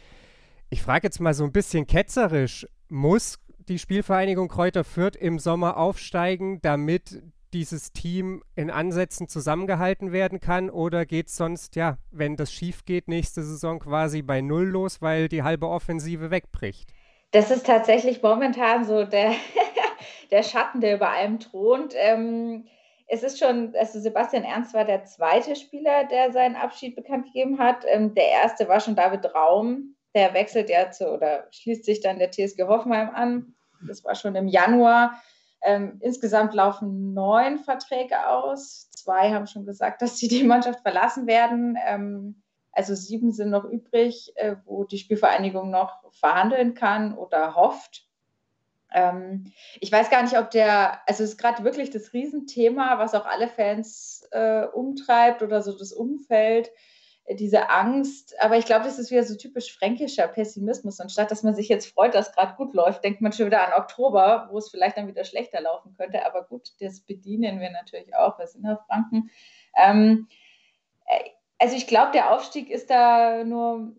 Ich 0.72 0.80
frage 0.80 1.06
jetzt 1.06 1.20
mal 1.20 1.34
so 1.34 1.44
ein 1.44 1.52
bisschen 1.52 1.86
ketzerisch, 1.86 2.66
muss 2.88 3.38
die 3.69 3.78
Spielvereinigung 3.78 4.48
Kräuter 4.48 4.84
Fürth 4.84 5.16
im 5.16 5.38
Sommer 5.38 5.76
aufsteigen, 5.76 6.62
damit 6.62 7.22
dieses 7.52 7.92
Team 7.92 8.42
in 8.56 8.70
Ansätzen 8.70 9.28
zusammengehalten 9.28 10.12
werden 10.12 10.41
kann? 10.41 10.70
Oder 10.70 11.05
geht 11.05 11.26
es 11.26 11.36
sonst, 11.36 11.76
ja, 11.76 11.98
wenn 12.10 12.36
das 12.36 12.50
schief 12.55 12.86
geht, 12.86 13.06
nächste 13.06 13.43
Saison 13.43 13.81
quasi 13.81 14.22
bei 14.22 14.41
Null 14.41 14.64
los, 14.64 15.02
weil 15.02 15.29
die 15.29 15.43
halbe 15.43 15.69
Offensive 15.69 16.31
wegbricht? 16.31 16.94
Das 17.32 17.50
ist 17.50 17.67
tatsächlich 17.67 18.22
momentan 18.22 18.86
so 18.86 19.05
der, 19.05 19.32
der 20.31 20.43
Schatten, 20.43 20.81
der 20.81 20.96
über 20.96 21.10
allem 21.10 21.38
thront. 21.38 21.93
Ähm, 21.98 22.64
es 23.08 23.22
ist 23.22 23.38
schon, 23.38 23.74
also 23.79 24.00
Sebastian 24.00 24.44
Ernst 24.44 24.72
war 24.72 24.86
der 24.86 25.05
zweite 25.05 25.55
Spieler, 25.55 26.05
der 26.05 26.32
seinen 26.32 26.56
Abschied 26.56 26.96
bekannt 26.96 27.26
gegeben 27.26 27.58
hat. 27.58 27.84
Ähm, 27.86 28.14
der 28.14 28.29
erste 28.31 28.69
war 28.69 28.81
schon 28.81 28.96
David 28.96 29.34
Raum, 29.34 29.96
der 30.14 30.34
wechselt 30.34 30.69
ja 30.69 30.90
zu 30.90 31.10
oder 31.10 31.46
schließt 31.50 31.84
sich 31.84 32.00
dann 32.00 32.19
der 32.19 32.31
TSG 32.31 32.64
Hoffenheim 32.64 33.10
an. 33.14 33.54
Das 33.86 34.04
war 34.04 34.14
schon 34.14 34.34
im 34.36 34.48
Januar. 34.48 35.20
Ähm, 35.62 35.98
insgesamt 36.00 36.54
laufen 36.54 37.14
neun 37.14 37.58
Verträge 37.58 38.28
aus. 38.28 38.90
Zwei 38.90 39.32
haben 39.32 39.46
schon 39.46 39.64
gesagt, 39.64 40.02
dass 40.02 40.19
sie 40.19 40.28
die 40.28 40.44
Mannschaft 40.44 40.81
verlassen 40.81 41.26
werden. 41.26 41.78
Ähm, 41.86 42.42
also 42.72 42.94
sieben 42.94 43.32
sind 43.32 43.50
noch 43.50 43.64
übrig, 43.64 44.32
äh, 44.36 44.56
wo 44.64 44.84
die 44.84 44.98
Spielvereinigung 44.98 45.70
noch 45.70 46.10
verhandeln 46.12 46.74
kann 46.74 47.16
oder 47.16 47.54
hofft. 47.54 48.06
Ähm, 48.94 49.52
ich 49.81 49.92
weiß 49.92 50.10
gar 50.10 50.22
nicht, 50.22 50.38
ob 50.38 50.50
der, 50.50 51.00
also 51.08 51.22
es 51.22 51.31
ist 51.31 51.38
gerade 51.38 51.64
wirklich 51.64 51.90
das 51.90 52.12
Riesenthema, 52.12 52.98
was 52.98 53.14
auch 53.14 53.26
alle 53.26 53.48
Fans 53.48 54.26
äh, 54.32 54.64
umtreibt 54.66 55.42
oder 55.42 55.62
so 55.62 55.76
das 55.76 55.92
Umfeld 55.92 56.70
diese 57.31 57.70
Angst. 57.70 58.34
Aber 58.41 58.56
ich 58.56 58.64
glaube, 58.64 58.84
das 58.84 58.98
ist 58.98 59.10
wieder 59.10 59.24
so 59.24 59.36
typisch 59.36 59.76
fränkischer 59.76 60.29
Pessimismus. 60.29 61.00
Anstatt 61.00 61.31
dass 61.31 61.43
man 61.43 61.55
sich 61.55 61.69
jetzt 61.69 61.86
freut, 61.86 62.14
dass 62.14 62.32
gerade 62.32 62.56
gut 62.56 62.74
läuft, 62.74 63.05
denkt 63.05 63.20
man 63.20 63.32
schon 63.32 63.46
wieder 63.46 63.67
an 63.67 63.81
Oktober, 63.81 64.48
wo 64.50 64.58
es 64.58 64.70
vielleicht 64.70 64.96
dann 64.96 65.08
wieder 65.08 65.24
schlechter 65.24 65.60
laufen 65.60 65.94
könnte. 65.96 66.26
Aber 66.26 66.44
gut, 66.44 66.70
das 66.81 67.00
bedienen 67.00 67.60
wir 67.60 67.70
natürlich 67.70 68.14
auch. 68.14 68.38
Wir 68.38 68.46
sind 68.46 68.64
ja 68.64 68.76
Franken. 68.88 69.31
Ähm, 69.76 70.29
äh, 71.06 71.31
also 71.58 71.76
ich 71.76 71.86
glaube, 71.86 72.10
der 72.12 72.32
Aufstieg 72.32 72.70
ist 72.70 72.91
da 72.91 73.44
nur 73.44 73.93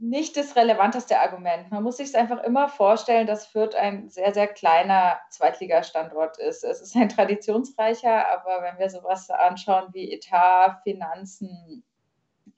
nicht 0.00 0.36
das 0.36 0.56
relevanteste 0.56 1.18
Argument. 1.18 1.70
Man 1.70 1.82
muss 1.82 1.96
sich 1.96 2.08
es 2.08 2.14
einfach 2.14 2.42
immer 2.44 2.68
vorstellen, 2.68 3.26
dass 3.26 3.46
Fürth 3.46 3.74
ein 3.74 4.08
sehr, 4.08 4.32
sehr 4.32 4.46
kleiner 4.46 5.18
Zweitligastandort 5.30 6.38
ist. 6.38 6.64
Es 6.64 6.80
ist 6.80 6.94
ein 6.94 7.08
traditionsreicher, 7.08 8.30
aber 8.30 8.62
wenn 8.62 8.78
wir 8.78 8.90
sowas 8.90 9.28
anschauen 9.30 9.88
wie 9.92 10.12
Etat, 10.12 10.80
Finanzen, 10.84 11.82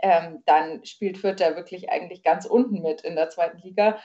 ähm, 0.02 0.42
dann 0.46 0.84
spielt 0.84 1.18
Fürth 1.18 1.40
ja 1.40 1.56
wirklich 1.56 1.90
eigentlich 1.90 2.22
ganz 2.22 2.46
unten 2.46 2.82
mit 2.82 3.02
in 3.02 3.16
der 3.16 3.30
zweiten 3.30 3.58
Liga. 3.58 3.98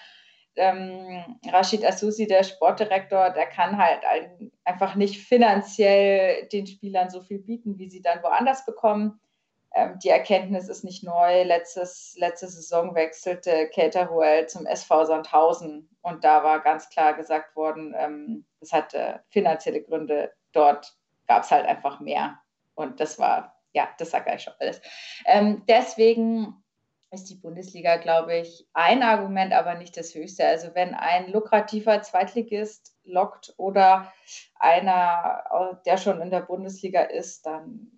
ähm, 0.58 1.38
Rashid 1.48 1.86
Asusi, 1.86 2.28
der 2.28 2.44
Sportdirektor, 2.44 3.30
der 3.32 3.46
kann 3.48 3.78
halt 3.78 4.06
ein, 4.06 4.52
einfach 4.64 4.96
nicht 4.96 5.26
finanziell 5.28 6.48
den 6.48 6.66
Spielern 6.68 7.10
so 7.10 7.22
viel 7.22 7.40
bieten, 7.40 7.78
wie 7.78 7.90
sie 7.90 8.02
dann 8.02 8.24
woanders 8.24 8.66
bekommen. 8.66 9.20
Ähm, 9.74 10.00
die 10.02 10.10
Erkenntnis 10.10 10.70
ist 10.70 10.86
nicht 10.86 11.04
neu. 11.04 11.44
Letztes, 11.44 12.16
letzte 12.18 12.48
Saison 12.48 12.96
wechselte 12.96 13.70
Keita 13.76 14.04
Ruel 14.04 14.48
zum 14.48 14.66
SV 14.66 15.06
Sandhausen 15.06 15.90
und 16.02 16.24
da 16.24 16.44
war 16.44 16.62
ganz 16.62 16.90
klar 16.90 17.14
gesagt 17.14 17.56
worden, 17.56 17.94
ähm, 17.98 18.46
es 18.62 18.72
hatte 18.72 19.22
finanzielle 19.30 19.82
Gründe. 19.82 20.32
Dort 20.54 20.96
gab 21.28 21.44
es 21.44 21.52
halt 21.52 21.66
einfach 21.66 22.00
mehr. 22.00 22.40
Und 22.76 23.00
das 23.00 23.20
war, 23.20 23.55
ja, 23.76 23.90
das 23.98 24.12
sagt 24.12 24.28
eigentlich 24.28 24.44
schon 24.44 24.54
alles. 24.60 24.82
Ähm, 25.26 25.64
deswegen 25.68 26.64
ist 27.12 27.30
die 27.30 27.36
Bundesliga, 27.36 27.98
glaube 27.98 28.38
ich, 28.38 28.68
ein 28.74 29.04
Argument, 29.04 29.54
aber 29.54 29.76
nicht 29.76 29.96
das 29.98 30.16
höchste. 30.16 30.46
Also 30.48 30.74
wenn 30.74 30.96
ein 30.96 31.32
lukrativer 31.32 32.02
Zweitligist 32.02 32.98
lockt 33.04 33.54
oder 33.58 34.12
einer, 34.56 35.78
der 35.86 35.98
schon 35.98 36.22
in 36.22 36.32
der 36.32 36.42
Bundesliga 36.42 37.04
ist, 37.04 37.46
dann 37.46 37.92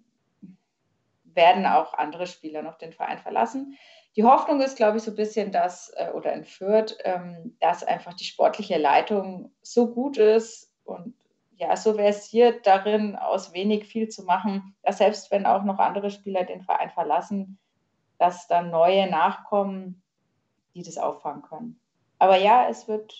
werden 1.23 1.65
auch 1.65 1.93
andere 1.93 2.27
Spieler 2.27 2.63
noch 2.63 2.77
den 2.77 2.91
Verein 2.91 3.19
verlassen. 3.19 3.77
Die 4.15 4.23
Hoffnung 4.23 4.61
ist, 4.61 4.75
glaube 4.75 4.97
ich, 4.97 5.03
so 5.03 5.11
ein 5.11 5.15
bisschen, 5.15 5.51
dass, 5.51 5.91
äh, 5.95 6.09
oder 6.11 6.33
entführt, 6.33 6.97
ähm, 7.03 7.55
dass 7.59 7.83
einfach 7.83 8.15
die 8.15 8.23
sportliche 8.23 8.79
Leitung 8.79 9.51
so 9.61 9.93
gut 9.93 10.17
ist 10.17 10.73
und 10.83 11.13
ja, 11.57 11.75
so 11.75 11.95
versiert 11.95 12.65
darin, 12.65 13.15
aus 13.15 13.53
wenig 13.53 13.85
viel 13.85 14.07
zu 14.09 14.23
machen, 14.23 14.75
dass 14.83 14.99
selbst 14.99 15.31
wenn 15.31 15.45
auch 15.45 15.63
noch 15.63 15.79
andere 15.79 16.11
Spieler 16.11 16.43
den 16.43 16.63
Verein 16.63 16.91
verlassen, 16.91 17.57
dass 18.19 18.47
dann 18.47 18.69
neue 18.69 19.09
nachkommen, 19.09 20.01
die 20.75 20.83
das 20.83 20.97
auffangen 20.97 21.41
können. 21.41 21.79
Aber 22.19 22.37
ja, 22.37 22.67
es 22.69 22.87
wird 22.87 23.13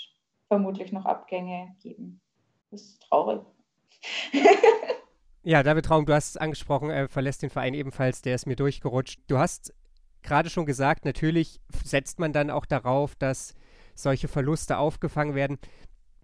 vermutlich 0.48 0.91
noch 0.91 1.06
Abgänge 1.06 1.75
geben. 1.82 2.22
Das 2.72 2.82
ist 2.82 3.01
traurig. 3.03 3.41
Ja, 5.44 5.63
David 5.63 5.86
Traum, 5.86 6.06
du 6.06 6.13
hast 6.13 6.32
es 6.32 6.36
angesprochen, 6.36 6.89
er 6.89 7.08
verlässt 7.08 7.41
den 7.41 7.50
Verein 7.50 7.74
ebenfalls, 7.74 8.22
der 8.22 8.36
ist 8.36 8.48
mir 8.48 8.58
durchgerutscht. 8.58 9.22
Du 9.27 9.38
hast 9.38 9.74
gerade 10.22 10.50
schon 10.50 10.65
gesagt, 10.65 11.06
natürlich 11.06 11.62
setzt 11.86 12.20
man 12.20 12.34
dann 12.34 12.51
auch 12.51 12.65
darauf, 12.65 13.15
dass 13.15 13.53
solche 13.96 14.27
Verluste 14.27 14.77
aufgefangen 14.77 15.36
werden. 15.36 15.58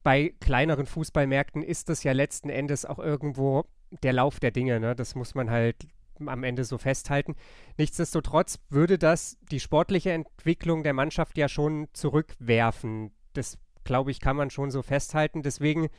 Bei 0.03 0.33
kleineren 0.39 0.85
Fußballmärkten 0.85 1.63
ist 1.63 1.89
das 1.89 2.03
ja 2.03 2.11
letzten 2.11 2.49
Endes 2.49 2.85
auch 2.85 2.99
irgendwo 2.99 3.65
der 4.03 4.13
Lauf 4.13 4.39
der 4.39 4.51
Dinge. 4.51 4.79
Ne? 4.79 4.95
Das 4.95 5.15
muss 5.15 5.35
man 5.35 5.49
halt 5.49 5.87
am 6.19 6.43
Ende 6.43 6.63
so 6.63 6.77
festhalten. 6.77 7.35
Nichtsdestotrotz 7.77 8.59
würde 8.69 8.97
das 8.97 9.37
die 9.51 9.59
sportliche 9.59 10.11
Entwicklung 10.11 10.83
der 10.83 10.93
Mannschaft 10.93 11.37
ja 11.37 11.47
schon 11.47 11.87
zurückwerfen. 11.93 13.11
Das, 13.33 13.57
glaube 13.83 14.11
ich, 14.11 14.19
kann 14.19 14.35
man 14.35 14.49
schon 14.49 14.71
so 14.71 14.81
festhalten. 14.81 15.41
Deswegen 15.41 15.89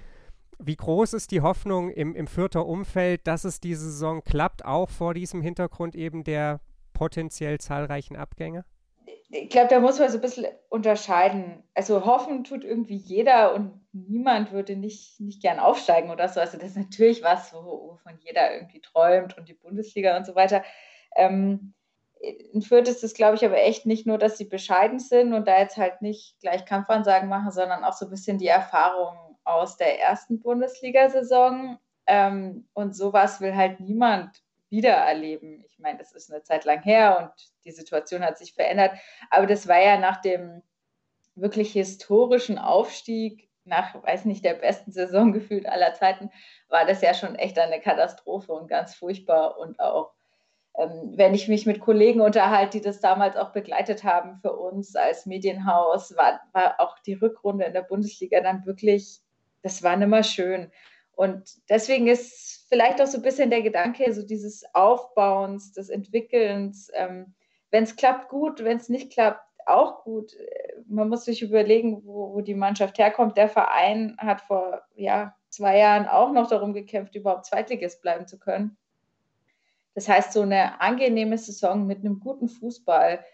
wie 0.58 0.76
groß 0.76 1.14
ist 1.14 1.30
die 1.30 1.40
Hoffnung 1.40 1.90
im, 1.90 2.14
im 2.14 2.26
Fürther 2.26 2.66
Umfeld, 2.66 3.26
dass 3.26 3.44
es 3.44 3.61
diese 3.61 3.90
Saison 3.90 4.23
klappt, 4.23 4.64
auch 4.64 4.90
vor 4.90 5.14
diesem 5.14 5.42
Hintergrund 5.42 5.94
eben 5.94 6.25
der 6.25 6.61
potenziell 6.92 7.58
zahlreichen 7.58 8.16
Abgänge? 8.16 8.64
Ich 9.28 9.49
glaube, 9.49 9.69
da 9.69 9.81
muss 9.81 9.99
man 9.99 10.11
so 10.11 10.19
ein 10.19 10.21
bisschen 10.21 10.47
unterscheiden. 10.69 11.64
Also 11.75 12.04
hoffen 12.04 12.45
tut 12.45 12.64
irgendwie 12.64 12.97
jeder 12.97 13.54
und 13.54 13.81
niemand 13.93 14.52
würde 14.52 14.76
nicht, 14.76 15.19
nicht 15.21 15.43
gern 15.43 15.59
aufsteigen 15.59 16.11
oder 16.11 16.28
so. 16.28 16.40
Also 16.40 16.59
das 16.59 16.71
ist 16.71 16.76
natürlich 16.76 17.23
was, 17.23 17.52
wovon 17.52 18.19
jeder 18.21 18.54
irgendwie 18.54 18.81
träumt 18.81 19.37
und 19.37 19.49
die 19.49 19.54
Bundesliga 19.54 20.16
und 20.16 20.26
so 20.26 20.35
weiter. 20.35 20.62
Ähm, 21.16 21.75
in 22.52 22.62
Fürth 22.62 22.88
ist 22.88 23.04
es, 23.04 23.14
glaube 23.14 23.37
ich, 23.37 23.45
aber 23.45 23.59
echt 23.59 23.87
nicht 23.87 24.07
nur, 24.07 24.19
dass 24.19 24.38
sie 24.38 24.47
bescheiden 24.47 24.99
sind 24.99 25.35
und 25.35 25.47
da 25.47 25.59
jetzt 25.59 25.76
halt 25.76 26.00
nicht 26.00 26.38
gleich 26.40 26.64
Kampfansagen 26.64 27.28
machen, 27.28 27.50
sondern 27.50 27.85
auch 27.85 27.93
so 27.93 28.07
ein 28.07 28.11
bisschen 28.11 28.38
die 28.38 28.47
Erfahrung 28.47 29.16
aus 29.45 29.76
der 29.76 30.00
ersten 30.00 30.40
Bundesliga-Saison. 30.40 31.78
Ähm, 32.07 32.69
und 32.73 32.95
sowas 32.95 33.40
will 33.40 33.54
halt 33.54 33.81
niemand 33.81 34.43
wiedererleben. 34.75 35.64
Ich 35.69 35.78
meine, 35.78 35.99
das 35.99 36.12
ist 36.12 36.33
eine 36.33 36.43
Zeit 36.43 36.64
lang 36.64 36.83
her 36.83 37.19
und 37.19 37.50
die 37.64 37.71
Situation 37.71 38.23
hat 38.25 38.38
sich 38.38 38.54
verändert. 38.54 38.93
Aber 39.31 39.47
das 39.47 39.69
war 39.69 39.81
ja 39.81 39.99
nach 39.99 40.21
dem 40.21 40.62
wirklich 41.37 41.73
historischen 41.73 42.59
Aufstieg, 42.59 43.49
nach, 43.64 43.95
weiß 44.02 44.25
nicht, 44.25 44.45
der 44.45 44.54
besten 44.54 44.93
Saison 44.93 45.33
gefühlt 45.33 45.66
aller 45.66 45.95
Zeiten, 45.95 46.31
war 46.69 46.85
das 46.85 47.00
ja 47.00 47.14
schon 47.14 47.37
echt 47.37 47.59
eine 47.59 47.81
Katastrophe 47.81 48.52
und 48.52 48.69
ganz 48.69 48.95
furchtbar. 48.95 49.59
Und 49.59 49.78
auch, 49.78 50.12
ähm, 50.76 51.12
wenn 51.16 51.35
ich 51.35 51.49
mich 51.49 51.66
mit 51.66 51.81
Kollegen 51.81 52.21
unterhalte, 52.21 52.78
die 52.78 52.85
das 52.85 53.00
damals 53.00 53.37
auch 53.37 53.52
begleitet 53.52 54.02
haben 54.02 54.38
für 54.40 54.52
uns 54.52 54.97
als 54.97 55.25
Medienhaus, 55.25 56.16
war, 56.16 56.40
war 56.52 56.81
auch 56.81 56.99
die 57.00 57.14
Rückrunde 57.14 57.64
in 57.64 57.73
der 57.73 57.83
Bundesliga 57.83 58.40
dann 58.40 58.66
wirklich 58.66 59.21
das 59.64 59.83
war 59.83 59.97
nicht 59.97 60.09
mehr 60.09 60.23
schön. 60.23 60.71
Und 61.16 61.68
deswegen 61.68 62.06
ist 62.06 62.66
vielleicht 62.68 63.00
auch 63.00 63.06
so 63.06 63.18
ein 63.18 63.23
bisschen 63.23 63.50
der 63.50 63.62
Gedanke, 63.62 64.12
so 64.12 64.23
dieses 64.23 64.64
Aufbauens, 64.75 65.73
des 65.73 65.88
Entwickelns. 65.88 66.90
Ähm, 66.94 67.35
wenn 67.71 67.85
es 67.85 67.97
klappt, 67.97 68.28
gut, 68.28 68.62
wenn 68.64 68.76
es 68.76 68.88
nicht 68.88 69.12
klappt, 69.12 69.40
auch 69.66 70.04
gut. 70.04 70.37
Man 70.87 71.09
muss 71.09 71.25
sich 71.25 71.42
überlegen, 71.42 72.02
wo, 72.04 72.35
wo, 72.35 72.40
die 72.40 72.54
Mannschaft 72.54 72.99
herkommt. 72.99 73.37
Der 73.37 73.49
Verein 73.49 74.16
hat 74.18 74.42
vor 74.42 74.83
ja, 74.94 75.35
zwei 75.49 75.78
Jahren 75.78 76.06
auch 76.06 76.33
noch 76.33 76.49
darum 76.49 76.73
gekämpft, 76.73 77.14
überhaupt 77.14 77.47
Zweitligist 77.47 78.02
bleiben 78.02 78.26
zu 78.26 78.38
können. 78.38 78.76
Das 79.94 80.09
heißt, 80.09 80.33
so 80.33 80.42
eine 80.42 80.80
angenehme 80.80 81.38
Saison 81.38 81.87
mit 81.87 82.00
einem 82.00 82.21
guten 82.21 82.49
Fußball 82.49 83.25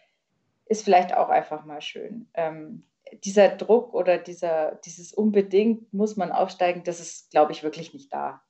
ist 0.67 0.85
vielleicht 0.85 1.15
auch 1.15 1.31
einfach 1.31 1.65
mal 1.65 1.81
schön. 1.81 2.29
Ähm, 2.35 2.85
dieser 3.25 3.49
Druck 3.57 3.95
oder 3.95 4.19
dieser, 4.19 4.77
dieses 4.85 5.13
unbedingt 5.13 5.93
muss 5.93 6.17
man 6.17 6.33
aufsteigen, 6.33 6.85
das 6.85 7.01
ist, 7.01 7.31
glaube 7.31 7.53
ich, 7.53 7.63
wirklich 7.63 7.93
nicht 7.93 8.13
da. 8.13 8.43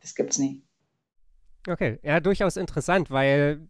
Das 0.00 0.14
gibt 0.14 0.32
es 0.32 0.38
nicht. 0.38 0.62
Okay, 1.68 1.98
ja, 2.02 2.20
durchaus 2.20 2.56
interessant, 2.56 3.10
weil 3.10 3.68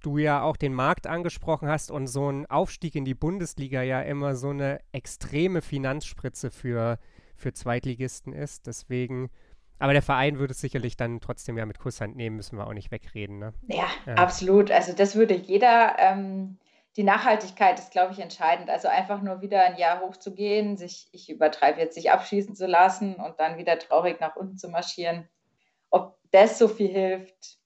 du 0.00 0.18
ja 0.18 0.42
auch 0.42 0.56
den 0.56 0.74
Markt 0.74 1.06
angesprochen 1.06 1.68
hast 1.68 1.90
und 1.90 2.06
so 2.06 2.30
ein 2.30 2.46
Aufstieg 2.46 2.94
in 2.94 3.04
die 3.04 3.14
Bundesliga 3.14 3.82
ja 3.82 4.00
immer 4.00 4.36
so 4.36 4.50
eine 4.50 4.80
extreme 4.92 5.60
Finanzspritze 5.60 6.50
für, 6.50 6.98
für 7.36 7.52
Zweitligisten 7.52 8.32
ist. 8.32 8.66
Deswegen, 8.66 9.30
aber 9.78 9.92
der 9.92 10.02
Verein 10.02 10.38
würde 10.38 10.52
es 10.52 10.60
sicherlich 10.60 10.96
dann 10.96 11.20
trotzdem 11.20 11.58
ja 11.58 11.66
mit 11.66 11.78
Kusshand 11.78 12.16
nehmen, 12.16 12.36
müssen 12.36 12.56
wir 12.56 12.66
auch 12.66 12.74
nicht 12.74 12.90
wegreden. 12.90 13.38
Ne? 13.38 13.52
Ja, 13.66 13.88
ja, 14.06 14.14
absolut. 14.14 14.70
Also 14.70 14.92
das 14.92 15.14
würde 15.14 15.34
jeder 15.34 15.96
ähm, 15.98 16.58
die 16.96 17.04
Nachhaltigkeit 17.04 17.78
ist, 17.78 17.92
glaube 17.92 18.12
ich, 18.12 18.18
entscheidend. 18.18 18.70
Also 18.70 18.88
einfach 18.88 19.22
nur 19.22 19.40
wieder 19.40 19.62
ein 19.62 19.76
Jahr 19.76 20.00
hochzugehen, 20.00 20.76
sich, 20.76 21.08
ich 21.12 21.30
übertreibe 21.30 21.80
jetzt, 21.80 21.94
sich 21.94 22.10
abschießen 22.10 22.56
zu 22.56 22.66
lassen 22.66 23.14
und 23.16 23.38
dann 23.38 23.58
wieder 23.58 23.78
traurig 23.78 24.20
nach 24.20 24.36
unten 24.36 24.56
zu 24.56 24.68
marschieren. 24.68 25.28
Ob 25.90 26.18
das 26.30 26.58
so 26.58 26.68
viel 26.68 26.88
hilft, 26.88 27.58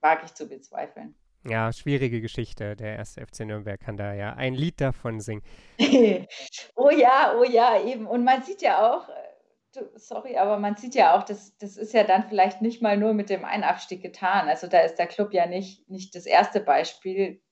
wage 0.00 0.26
ich 0.26 0.34
zu 0.34 0.48
bezweifeln. 0.48 1.14
Ja, 1.46 1.72
schwierige 1.72 2.20
Geschichte. 2.20 2.74
Der 2.74 2.96
erste 2.96 3.20
FC 3.20 3.40
Nürnberg 3.40 3.78
kann 3.78 3.96
da 3.96 4.14
ja 4.14 4.32
ein 4.34 4.54
Lied 4.54 4.80
davon 4.80 5.20
singen. 5.20 5.42
oh 6.74 6.90
ja, 6.90 7.34
oh 7.38 7.44
ja, 7.44 7.82
eben. 7.82 8.06
Und 8.06 8.24
man 8.24 8.42
sieht 8.42 8.62
ja 8.62 8.94
auch, 8.94 9.08
äh, 9.10 9.82
sorry, 9.96 10.38
aber 10.38 10.58
man 10.58 10.76
sieht 10.76 10.94
ja 10.94 11.16
auch, 11.16 11.22
das, 11.22 11.56
das 11.58 11.76
ist 11.76 11.92
ja 11.92 12.04
dann 12.04 12.28
vielleicht 12.28 12.62
nicht 12.62 12.80
mal 12.80 12.96
nur 12.96 13.12
mit 13.12 13.28
dem 13.28 13.44
Einabstieg 13.44 14.00
getan. 14.00 14.48
Also 14.48 14.68
da 14.68 14.80
ist 14.80 14.94
der 14.94 15.06
Club 15.06 15.34
ja 15.34 15.46
nicht, 15.46 15.88
nicht 15.90 16.14
das 16.14 16.24
erste 16.24 16.60
Beispiel 16.60 17.42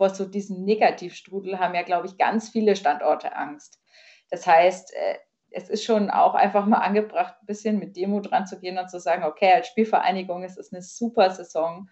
vor 0.00 0.08
so 0.08 0.24
diesem 0.24 0.64
Negativstrudel 0.64 1.58
haben 1.58 1.74
ja, 1.74 1.82
glaube 1.82 2.06
ich, 2.06 2.16
ganz 2.16 2.48
viele 2.48 2.74
Standorte 2.74 3.36
Angst. 3.36 3.82
Das 4.30 4.46
heißt, 4.46 4.94
äh, 4.94 5.18
es 5.50 5.68
ist 5.68 5.84
schon 5.84 6.08
auch 6.08 6.34
einfach 6.34 6.64
mal 6.64 6.78
angebracht, 6.78 7.34
ein 7.38 7.44
bisschen 7.44 7.78
mit 7.78 7.98
Demo 7.98 8.20
dran 8.20 8.46
und 8.50 8.88
zu 8.88 8.98
sagen, 8.98 9.24
okay, 9.24 9.52
als 9.52 9.66
Spielvereinigung 9.66 10.42
ist 10.42 10.56
es 10.56 10.72
eine 10.72 10.80
super 10.80 11.28
Saison, 11.28 11.90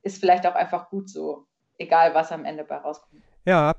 ist 0.00 0.20
vielleicht 0.20 0.46
auch 0.46 0.54
einfach 0.54 0.88
gut 0.88 1.10
so, 1.10 1.48
egal 1.76 2.14
was 2.14 2.32
am 2.32 2.46
Ende 2.46 2.64
bei 2.64 2.76
rauskommt. 2.76 3.22
Ja, 3.44 3.74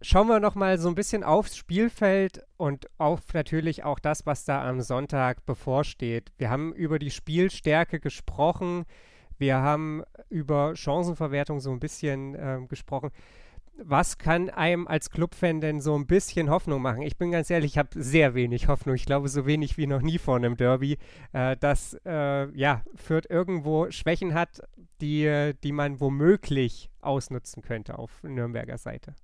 schauen 0.00 0.26
wir 0.26 0.40
noch 0.40 0.56
mal 0.56 0.76
so 0.78 0.88
ein 0.88 0.96
bisschen 0.96 1.22
aufs 1.22 1.56
Spielfeld 1.56 2.42
und 2.56 2.90
auf 2.98 3.32
natürlich 3.32 3.84
auch 3.84 4.00
das, 4.00 4.26
was 4.26 4.44
da 4.44 4.68
am 4.68 4.80
Sonntag 4.80 5.46
bevorsteht. 5.46 6.32
Wir 6.36 6.50
haben 6.50 6.72
über 6.72 6.98
die 6.98 7.12
Spielstärke 7.12 8.00
gesprochen. 8.00 8.86
Wir 9.38 9.56
haben 9.58 10.02
über 10.28 10.74
Chancenverwertung 10.76 11.60
so 11.60 11.70
ein 11.70 11.80
bisschen 11.80 12.34
äh, 12.34 12.58
gesprochen. 12.68 13.10
Was 13.80 14.18
kann 14.18 14.50
einem 14.50 14.88
als 14.88 15.08
Clubfan 15.10 15.60
denn 15.60 15.80
so 15.80 15.94
ein 15.94 16.08
bisschen 16.08 16.50
Hoffnung 16.50 16.82
machen? 16.82 17.02
Ich 17.02 17.16
bin 17.16 17.30
ganz 17.30 17.48
ehrlich, 17.48 17.72
ich 17.72 17.78
habe 17.78 17.90
sehr 17.92 18.34
wenig 18.34 18.66
Hoffnung. 18.66 18.96
Ich 18.96 19.06
glaube, 19.06 19.28
so 19.28 19.46
wenig 19.46 19.78
wie 19.78 19.86
noch 19.86 20.02
nie 20.02 20.18
vor 20.18 20.34
einem 20.34 20.56
Derby, 20.56 20.98
äh, 21.32 21.56
dass 21.56 21.96
äh, 22.04 22.50
ja, 22.56 22.82
Fürth 22.96 23.30
irgendwo 23.30 23.88
Schwächen 23.90 24.34
hat, 24.34 24.62
die, 25.00 25.52
die 25.62 25.72
man 25.72 26.00
womöglich 26.00 26.90
ausnutzen 27.00 27.62
könnte 27.62 27.98
auf 27.98 28.22
Nürnberger 28.24 28.78
Seite. 28.78 29.14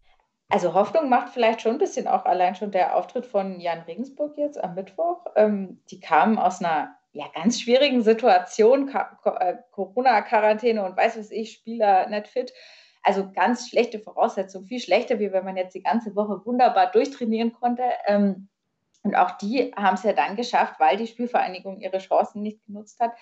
Also 0.50 0.75
Hoffnung 0.75 1.09
macht 1.09 1.30
vielleicht 1.30 1.62
schon 1.62 1.73
ein 1.73 1.78
bisschen 1.78 2.06
auch 2.06 2.25
allein 2.25 2.54
schon 2.54 2.71
der 2.71 2.97
Auftritt 2.97 3.26
von 3.26 3.59
Jan 3.61 3.80
Regensburg 3.80 4.37
jetzt 4.37 4.62
am 4.62 4.75
Mittwoch. 4.75 5.26
Ähm, 5.35 5.80
die 5.90 5.99
kamen 5.99 6.38
aus 6.38 6.61
einer 6.61 6.94
ja, 7.14 7.28
ganz 7.33 7.61
schwierigen 7.61 8.02
Situation, 8.02 8.92
äh, 9.25 9.54
Corona-Quarantäne 9.71 10.85
und 10.85 10.97
weiß 10.97 11.16
was 11.16 11.30
ich, 11.30 11.52
Spieler 11.52 12.09
nicht 12.09 12.26
fit. 12.26 12.52
Also 13.02 13.30
ganz 13.33 13.68
schlechte 13.68 14.00
Voraussetzungen, 14.00 14.66
viel 14.66 14.80
schlechter, 14.80 15.21
wie 15.21 15.33
wenn 15.33 15.44
man 15.44 15.56
jetzt 15.56 15.75
die 15.75 15.83
ganze 15.83 16.16
Woche 16.16 16.44
wunderbar 16.44 16.90
durchtrainieren 16.90 17.52
konnte. 17.52 17.85
Ähm, 18.06 18.49
und 19.04 19.14
auch 19.14 19.33
die 19.33 19.73
haben 19.76 19.94
es 19.94 20.02
ja 20.02 20.12
dann 20.12 20.35
geschafft, 20.35 20.80
weil 20.80 20.97
die 20.97 21.06
Spielvereinigung 21.06 21.78
ihre 21.78 21.99
Chancen 21.99 22.42
nicht 22.42 22.64
genutzt 22.66 22.99
hat, 22.99 23.12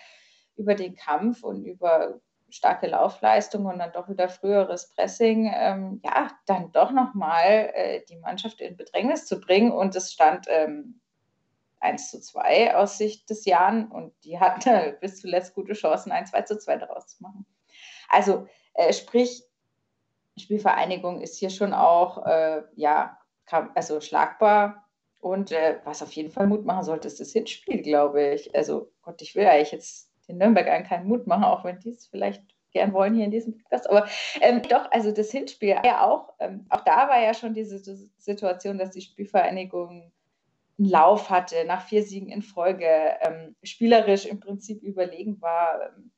über 0.56 0.74
den 0.74 0.94
Kampf 0.94 1.42
und 1.42 1.64
über 1.64 2.20
starke 2.48 2.86
Laufleistung 2.86 3.66
und 3.66 3.78
dann 3.78 3.92
doch 3.92 4.08
wieder 4.08 4.28
früheres 4.28 4.88
Pressing, 4.94 5.52
ähm, 5.54 6.00
ja, 6.04 6.30
dann 6.46 6.72
doch 6.72 6.92
nochmal 6.92 7.70
äh, 7.74 8.02
die 8.08 8.16
Mannschaft 8.16 8.60
in 8.60 8.76
Bedrängnis 8.76 9.26
zu 9.26 9.38
bringen. 9.40 9.72
Und 9.72 9.94
es 9.96 10.12
stand 10.12 10.46
ähm, 10.48 11.01
1 11.82 12.10
zu 12.10 12.20
2 12.20 12.76
aus 12.76 12.98
Sicht 12.98 13.28
des 13.30 13.44
Jan 13.44 13.90
und 13.90 14.12
die 14.24 14.38
hatten 14.40 14.94
bis 15.00 15.20
zuletzt 15.20 15.54
gute 15.54 15.74
Chancen, 15.74 16.12
ein 16.12 16.26
2 16.26 16.42
zu 16.42 16.58
2 16.58 16.78
daraus 16.78 17.06
zu 17.08 17.22
machen. 17.22 17.46
Also 18.08 18.46
äh, 18.74 18.92
sprich, 18.92 19.44
Spielvereinigung 20.38 21.20
ist 21.20 21.38
hier 21.38 21.50
schon 21.50 21.74
auch 21.74 22.26
äh, 22.26 22.62
ja, 22.74 23.18
also 23.74 24.00
schlagbar. 24.00 24.88
Und 25.18 25.52
äh, 25.52 25.78
was 25.84 26.02
auf 26.02 26.12
jeden 26.12 26.30
Fall 26.30 26.48
Mut 26.48 26.64
machen 26.64 26.84
sollte, 26.84 27.06
ist 27.06 27.20
das 27.20 27.32
Hinspiel, 27.32 27.82
glaube 27.82 28.32
ich. 28.32 28.54
Also 28.56 28.90
Gott, 29.02 29.22
ich 29.22 29.36
will 29.36 29.46
eigentlich 29.46 29.72
jetzt 29.72 30.10
den 30.28 30.38
Nürnbergern 30.38 30.84
keinen 30.84 31.06
Mut 31.06 31.26
machen, 31.26 31.44
auch 31.44 31.64
wenn 31.64 31.78
die 31.78 31.90
es 31.90 32.06
vielleicht 32.06 32.42
gern 32.72 32.92
wollen 32.92 33.14
hier 33.14 33.26
in 33.26 33.30
diesem 33.30 33.56
Podcast. 33.58 33.88
Aber 33.88 34.08
ähm, 34.40 34.62
doch, 34.62 34.90
also 34.90 35.12
das 35.12 35.30
Hinspiel 35.30 35.76
ja 35.84 36.04
auch, 36.04 36.34
ähm, 36.40 36.66
auch 36.70 36.80
da 36.84 37.08
war 37.08 37.20
ja 37.20 37.34
schon 37.34 37.54
diese 37.54 37.78
Situation, 38.18 38.78
dass 38.78 38.90
die 38.90 39.02
Spielvereinigung 39.02 40.12
einen 40.82 40.90
Lauf 40.90 41.30
hatte, 41.30 41.64
nach 41.64 41.82
vier 41.82 42.02
Siegen 42.02 42.28
in 42.28 42.42
Folge, 42.42 42.86
ähm, 43.20 43.54
spielerisch 43.62 44.26
im 44.26 44.40
Prinzip 44.40 44.82
überlegen 44.82 45.40
war, 45.40 45.80
ähm, 45.82 46.10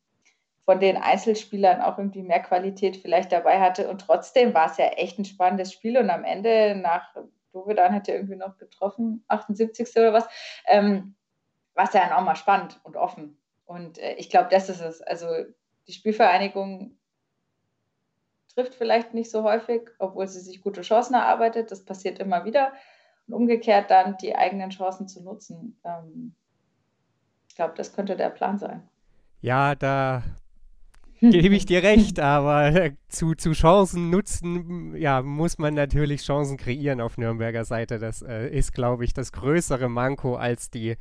von 0.65 0.81
den 0.81 0.97
Einzelspielern 0.97 1.83
auch 1.83 1.99
irgendwie 1.99 2.23
mehr 2.23 2.41
Qualität 2.41 2.97
vielleicht 2.97 3.33
dabei 3.33 3.61
hatte. 3.61 3.89
Und 3.89 4.01
trotzdem 4.01 4.55
war 4.55 4.71
es 4.71 4.79
ja 4.79 4.87
echt 4.87 5.19
ein 5.19 5.27
spannendes 5.27 5.73
Spiel. 5.73 5.99
Und 5.99 6.09
am 6.09 6.25
Ende, 6.25 6.75
nach 6.75 7.15
Dovedan 7.53 7.95
hat 7.95 8.09
er 8.09 8.15
irgendwie 8.15 8.37
noch 8.37 8.57
getroffen, 8.57 9.25
78. 9.29 9.89
oder 9.97 10.15
was, 10.15 10.27
ähm, 10.67 11.15
war 11.75 11.85
es 11.85 11.93
ja 11.93 12.01
dann 12.01 12.13
auch 12.13 12.25
mal 12.25 12.37
spannend 12.37 12.81
und 12.83 12.97
offen. 12.97 13.39
Und 13.67 13.99
äh, 13.99 14.15
ich 14.15 14.31
glaube, 14.31 14.49
das 14.51 14.71
ist 14.71 14.81
es. 14.81 15.03
Also 15.03 15.27
die 15.87 15.93
Spielvereinigung 15.93 16.97
trifft 18.55 18.75
vielleicht 18.75 19.13
nicht 19.13 19.31
so 19.31 19.43
häufig, 19.43 19.91
obwohl 19.99 20.27
sie 20.29 20.41
sich 20.41 20.63
gute 20.63 20.81
Chancen 20.81 21.15
erarbeitet. 21.15 21.71
Das 21.71 21.85
passiert 21.85 22.19
immer 22.19 22.47
wieder. 22.47 22.73
Und 23.27 23.35
umgekehrt 23.35 23.91
dann 23.91 24.17
die 24.19 24.35
eigenen 24.35 24.71
Chancen 24.71 25.09
zu 25.09 25.23
nutzen. 25.23 25.79
Ähm, 25.85 26.35
ich 27.49 27.55
glaube, 27.55 27.75
das 27.77 27.93
könnte 27.93 28.17
der 28.17 28.31
Plan 28.31 28.59
sein. 28.59 28.83
Ja, 29.41 29.75
da 29.75 30.23
gebe 31.21 31.55
ich 31.55 31.67
dir 31.67 31.83
recht, 31.83 32.21
aber 32.21 32.91
zu, 33.09 33.35
zu 33.35 33.53
Chancen 33.53 34.11
nutzen, 34.11 34.95
ja, 34.97 35.23
muss 35.23 35.59
man 35.59 35.75
natürlich 35.75 36.23
Chancen 36.23 36.57
kreieren 36.57 37.01
auf 37.01 37.17
Nürnberger 37.17 37.65
Seite. 37.65 37.99
Das 37.99 38.23
äh, 38.23 38.49
ist, 38.49 38.73
glaube 38.73 39.05
ich, 39.05 39.15
das 39.15 39.33
größere 39.33 39.89
Manko 39.89 40.37
als 40.37 40.71
die 40.71 40.97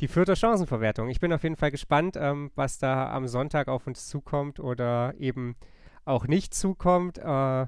die 0.00 0.08
vierte 0.08 0.34
Chancenverwertung. 0.34 1.08
Ich 1.08 1.20
bin 1.20 1.32
auf 1.32 1.42
jeden 1.42 1.56
Fall 1.56 1.70
gespannt, 1.70 2.16
ähm, 2.18 2.50
was 2.54 2.78
da 2.78 3.12
am 3.12 3.28
Sonntag 3.28 3.68
auf 3.68 3.86
uns 3.86 4.08
zukommt 4.08 4.58
oder 4.58 5.14
eben 5.18 5.56
auch 6.04 6.26
nicht 6.26 6.54
zukommt. 6.54 7.18
Äh, 7.18 7.66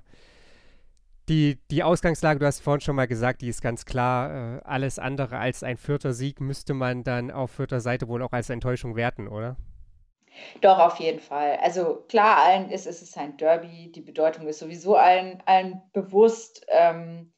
die, 1.32 1.58
die 1.70 1.82
Ausgangslage, 1.82 2.38
du 2.38 2.46
hast 2.46 2.60
vorhin 2.60 2.82
schon 2.82 2.94
mal 2.94 3.06
gesagt, 3.06 3.40
die 3.40 3.48
ist 3.48 3.62
ganz 3.62 3.86
klar. 3.86 4.56
Äh, 4.56 4.60
alles 4.64 4.98
andere 4.98 5.38
als 5.38 5.62
ein 5.62 5.78
vierter 5.78 6.12
Sieg 6.12 6.40
müsste 6.40 6.74
man 6.74 7.04
dann 7.04 7.30
auf 7.30 7.52
vierter 7.52 7.80
Seite 7.80 8.06
wohl 8.08 8.22
auch 8.22 8.32
als 8.32 8.50
Enttäuschung 8.50 8.96
werten, 8.96 9.28
oder? 9.28 9.56
Doch, 10.60 10.78
auf 10.78 10.96
jeden 10.96 11.20
Fall. 11.20 11.58
Also 11.62 12.04
klar, 12.08 12.44
allen 12.44 12.70
ist, 12.70 12.86
es 12.86 13.16
ein 13.16 13.38
Derby, 13.38 13.90
die 13.92 14.02
Bedeutung 14.02 14.46
ist 14.46 14.58
sowieso 14.58 14.96
allen, 14.96 15.42
allen 15.46 15.80
bewusst. 15.94 16.66
Ähm, 16.68 17.31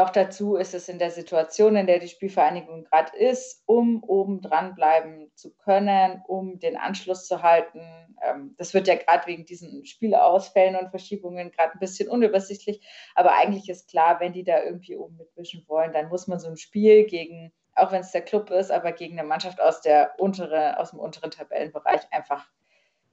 noch 0.00 0.10
dazu 0.10 0.56
ist 0.56 0.72
es 0.72 0.88
in 0.88 0.98
der 0.98 1.10
Situation, 1.10 1.76
in 1.76 1.86
der 1.86 1.98
die 1.98 2.08
Spielvereinigung 2.08 2.84
gerade 2.84 3.14
ist, 3.18 3.62
um 3.66 4.02
oben 4.02 4.40
dran 4.40 4.74
bleiben 4.74 5.30
zu 5.34 5.54
können, 5.54 6.22
um 6.26 6.58
den 6.58 6.78
Anschluss 6.78 7.26
zu 7.26 7.42
halten. 7.42 7.82
Ähm, 8.22 8.54
das 8.56 8.72
wird 8.72 8.88
ja 8.88 8.94
gerade 8.94 9.26
wegen 9.26 9.44
diesen 9.44 9.84
Spielausfällen 9.84 10.76
und 10.76 10.88
Verschiebungen 10.88 11.50
gerade 11.50 11.74
ein 11.74 11.80
bisschen 11.80 12.08
unübersichtlich. 12.08 12.80
Aber 13.14 13.34
eigentlich 13.34 13.68
ist 13.68 13.90
klar, 13.90 14.20
wenn 14.20 14.32
die 14.32 14.42
da 14.42 14.62
irgendwie 14.62 14.96
oben 14.96 15.18
mitwischen 15.18 15.68
wollen, 15.68 15.92
dann 15.92 16.08
muss 16.08 16.26
man 16.26 16.40
so 16.40 16.48
ein 16.48 16.56
Spiel 16.56 17.04
gegen, 17.04 17.52
auch 17.74 17.92
wenn 17.92 18.00
es 18.00 18.12
der 18.12 18.22
Club 18.22 18.48
ist, 18.50 18.70
aber 18.70 18.92
gegen 18.92 19.18
eine 19.18 19.28
Mannschaft 19.28 19.60
aus, 19.60 19.82
der 19.82 20.14
untere, 20.16 20.78
aus 20.78 20.92
dem 20.92 20.98
unteren 20.98 21.30
Tabellenbereich 21.30 22.10
einfach, 22.10 22.48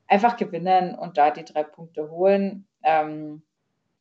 einfach 0.08 0.38
gewinnen 0.38 0.96
und 0.96 1.18
da 1.18 1.32
die 1.32 1.44
drei 1.44 1.64
Punkte 1.64 2.10
holen. 2.10 2.66
Ähm, 2.82 3.44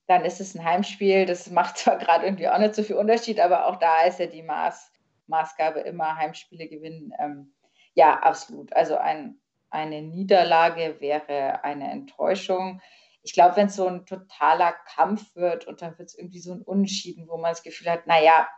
dann 0.06 0.24
ist 0.24 0.40
es 0.40 0.54
ein 0.54 0.64
Heimspiel. 0.64 1.26
Das 1.26 1.50
macht 1.50 1.78
zwar 1.78 1.98
gerade 1.98 2.24
irgendwie 2.26 2.48
auch 2.48 2.58
nicht 2.58 2.74
so 2.74 2.82
viel 2.82 2.96
Unterschied, 2.96 3.40
aber 3.40 3.66
auch 3.66 3.76
da 3.76 4.02
ist 4.02 4.18
ja 4.18 4.26
die 4.26 4.42
Maß, 4.42 4.92
Maßgabe 5.26 5.80
immer 5.80 6.16
Heimspiele 6.16 6.68
gewinnen. 6.68 7.12
Ähm, 7.18 7.52
ja, 7.94 8.20
absolut. 8.20 8.72
Also 8.74 8.96
ein, 8.96 9.40
eine 9.70 10.02
Niederlage 10.02 10.96
wäre 11.00 11.64
eine 11.64 11.90
Enttäuschung. 11.90 12.80
Ich 13.22 13.32
glaube, 13.32 13.56
wenn 13.56 13.66
es 13.66 13.76
so 13.76 13.88
ein 13.88 14.06
totaler 14.06 14.72
Kampf 14.94 15.34
wird 15.34 15.66
und 15.66 15.82
dann 15.82 15.98
wird 15.98 16.10
es 16.10 16.18
irgendwie 16.18 16.38
so 16.38 16.52
ein 16.52 16.62
Unentschieden, 16.62 17.26
wo 17.28 17.36
man 17.36 17.50
das 17.50 17.62
Gefühl 17.62 17.90
hat, 17.90 18.06
naja, 18.06 18.48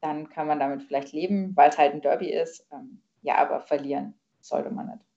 dann 0.00 0.28
kann 0.30 0.46
man 0.46 0.58
damit 0.58 0.82
vielleicht 0.82 1.12
leben, 1.12 1.54
weil 1.56 1.68
es 1.68 1.78
halt 1.78 1.92
ein 1.92 2.00
Derby 2.00 2.30
ist. 2.30 2.66
Ähm, 2.72 3.02
ja, 3.22 3.36
aber 3.36 3.60
verlieren 3.60 4.18
sollte 4.40 4.70
man 4.70 4.86
nicht. 4.86 5.09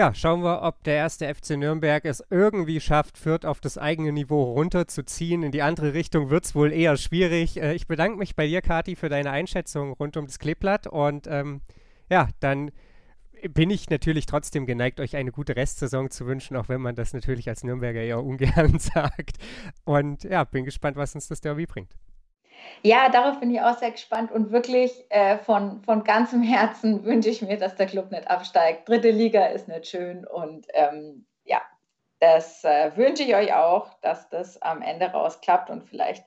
Ja, 0.00 0.14
schauen 0.14 0.42
wir, 0.42 0.62
ob 0.62 0.82
der 0.84 0.94
erste 0.94 1.28
FC 1.28 1.58
Nürnberg 1.58 2.06
es 2.06 2.24
irgendwie 2.30 2.80
schafft, 2.80 3.18
Fürth 3.18 3.44
auf 3.44 3.60
das 3.60 3.76
eigene 3.76 4.12
Niveau 4.12 4.44
runterzuziehen. 4.54 5.42
In 5.42 5.52
die 5.52 5.60
andere 5.60 5.92
Richtung 5.92 6.30
wird 6.30 6.46
es 6.46 6.54
wohl 6.54 6.72
eher 6.72 6.96
schwierig. 6.96 7.60
Äh, 7.60 7.74
ich 7.74 7.86
bedanke 7.86 8.16
mich 8.16 8.34
bei 8.34 8.46
dir, 8.46 8.62
Kati, 8.62 8.96
für 8.96 9.10
deine 9.10 9.30
Einschätzung 9.30 9.92
rund 9.92 10.16
um 10.16 10.24
das 10.24 10.38
Kleeblatt. 10.38 10.86
Und 10.86 11.26
ähm, 11.26 11.60
ja, 12.08 12.30
dann 12.40 12.70
bin 13.50 13.68
ich 13.68 13.90
natürlich 13.90 14.24
trotzdem 14.24 14.64
geneigt, 14.64 15.00
euch 15.00 15.16
eine 15.16 15.32
gute 15.32 15.54
Restsaison 15.54 16.08
zu 16.08 16.26
wünschen, 16.26 16.56
auch 16.56 16.70
wenn 16.70 16.80
man 16.80 16.94
das 16.94 17.12
natürlich 17.12 17.46
als 17.50 17.62
Nürnberger 17.62 18.00
eher 18.00 18.24
ungern 18.24 18.78
sagt. 18.78 19.36
Und 19.84 20.24
ja, 20.24 20.44
bin 20.44 20.64
gespannt, 20.64 20.96
was 20.96 21.14
uns 21.14 21.28
das 21.28 21.42
Derby 21.42 21.66
bringt. 21.66 21.94
Ja, 22.82 23.08
darauf 23.08 23.40
bin 23.40 23.54
ich 23.54 23.60
auch 23.60 23.76
sehr 23.78 23.90
gespannt 23.90 24.32
und 24.32 24.50
wirklich 24.52 25.04
äh, 25.10 25.38
von, 25.38 25.82
von 25.82 26.04
ganzem 26.04 26.42
Herzen 26.42 27.04
wünsche 27.04 27.28
ich 27.28 27.42
mir, 27.42 27.58
dass 27.58 27.76
der 27.76 27.86
Club 27.86 28.10
nicht 28.10 28.28
absteigt. 28.28 28.88
Dritte 28.88 29.10
Liga 29.10 29.46
ist 29.46 29.68
nicht 29.68 29.86
schön 29.86 30.26
und 30.26 30.66
ähm, 30.72 31.26
ja, 31.44 31.60
das 32.20 32.64
äh, 32.64 32.96
wünsche 32.96 33.22
ich 33.22 33.34
euch 33.34 33.52
auch, 33.54 33.94
dass 34.00 34.28
das 34.28 34.60
am 34.62 34.82
Ende 34.82 35.06
rausklappt 35.06 35.70
und 35.70 35.84
vielleicht 35.84 36.24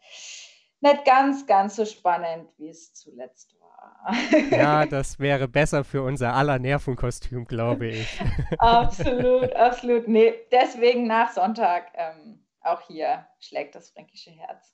nicht 0.81 1.05
ganz, 1.05 1.47
ganz 1.47 1.77
so 1.77 1.85
spannend, 1.85 2.49
wie 2.57 2.69
es 2.69 2.93
zuletzt 2.93 3.55
war. 3.59 3.63
Ja, 4.51 4.85
das 4.89 5.19
wäre 5.19 5.47
besser 5.47 5.83
für 5.83 6.03
unser 6.03 6.33
aller 6.33 6.59
Nervenkostüm, 6.59 7.45
glaube 7.45 7.87
ich. 7.87 8.19
absolut, 8.57 9.53
absolut. 9.53 10.07
Nee, 10.07 10.33
deswegen 10.51 11.07
nach 11.07 11.31
Sonntag 11.31 11.91
ähm, 11.95 12.43
auch 12.61 12.81
hier 12.81 13.25
schlägt 13.39 13.75
das 13.75 13.91
fränkische 13.91 14.31
Herz. 14.31 14.73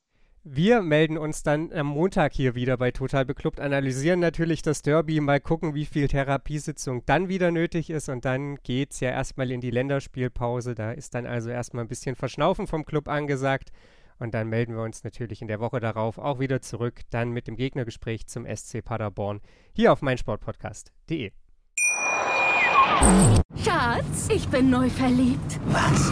Wir 0.52 0.82
melden 0.82 1.20
uns 1.20 1.44
dann 1.44 1.72
am 1.74 1.86
Montag 1.86 2.34
hier 2.34 2.56
wieder 2.56 2.76
bei 2.76 2.90
Total 2.90 3.24
Beklubbt, 3.24 3.60
analysieren 3.60 4.20
natürlich 4.20 4.64
das 4.64 4.82
Derby, 4.82 5.20
mal 5.20 5.40
gucken, 5.40 5.76
wie 5.76 5.86
viel 5.86 6.08
Therapiesitzung 6.08 7.06
dann 7.06 7.30
wieder 7.30 7.52
nötig 7.52 7.92
ist 7.92 8.10
und 8.10 8.26
dann 8.26 8.56
geht 8.64 8.94
es 8.94 9.00
ja 9.00 9.12
erstmal 9.12 9.52
in 9.52 9.62
die 9.62 9.70
Länderspielpause. 9.70 10.74
Da 10.74 10.92
ist 10.92 11.14
dann 11.14 11.28
also 11.28 11.52
erstmal 11.52 11.86
ein 11.86 11.88
bisschen 11.88 12.16
Verschnaufen 12.16 12.66
vom 12.66 12.84
Club 12.84 13.10
angesagt 13.10 13.70
und 14.18 14.34
dann 14.34 14.50
melden 14.50 14.76
wir 14.76 14.82
uns 14.82 15.04
natürlich 15.04 15.44
in 15.44 15.48
der 15.48 15.60
Woche 15.60 15.80
darauf 15.80 16.18
auch 16.18 16.40
wieder 16.40 16.64
zurück, 16.64 17.02
dann 17.12 17.30
mit 17.30 17.46
dem 17.46 17.56
Gegnergespräch 17.56 18.26
zum 18.26 18.48
SC 18.48 18.84
Paderborn 18.84 19.42
hier 19.76 19.94
auf 19.94 20.02
meinsportpodcast.de. 20.02 21.32
Schatz, 23.64 24.30
ich 24.34 24.48
bin 24.48 24.72
neu 24.72 24.90
verliebt. 24.90 25.60
Was? 25.68 26.12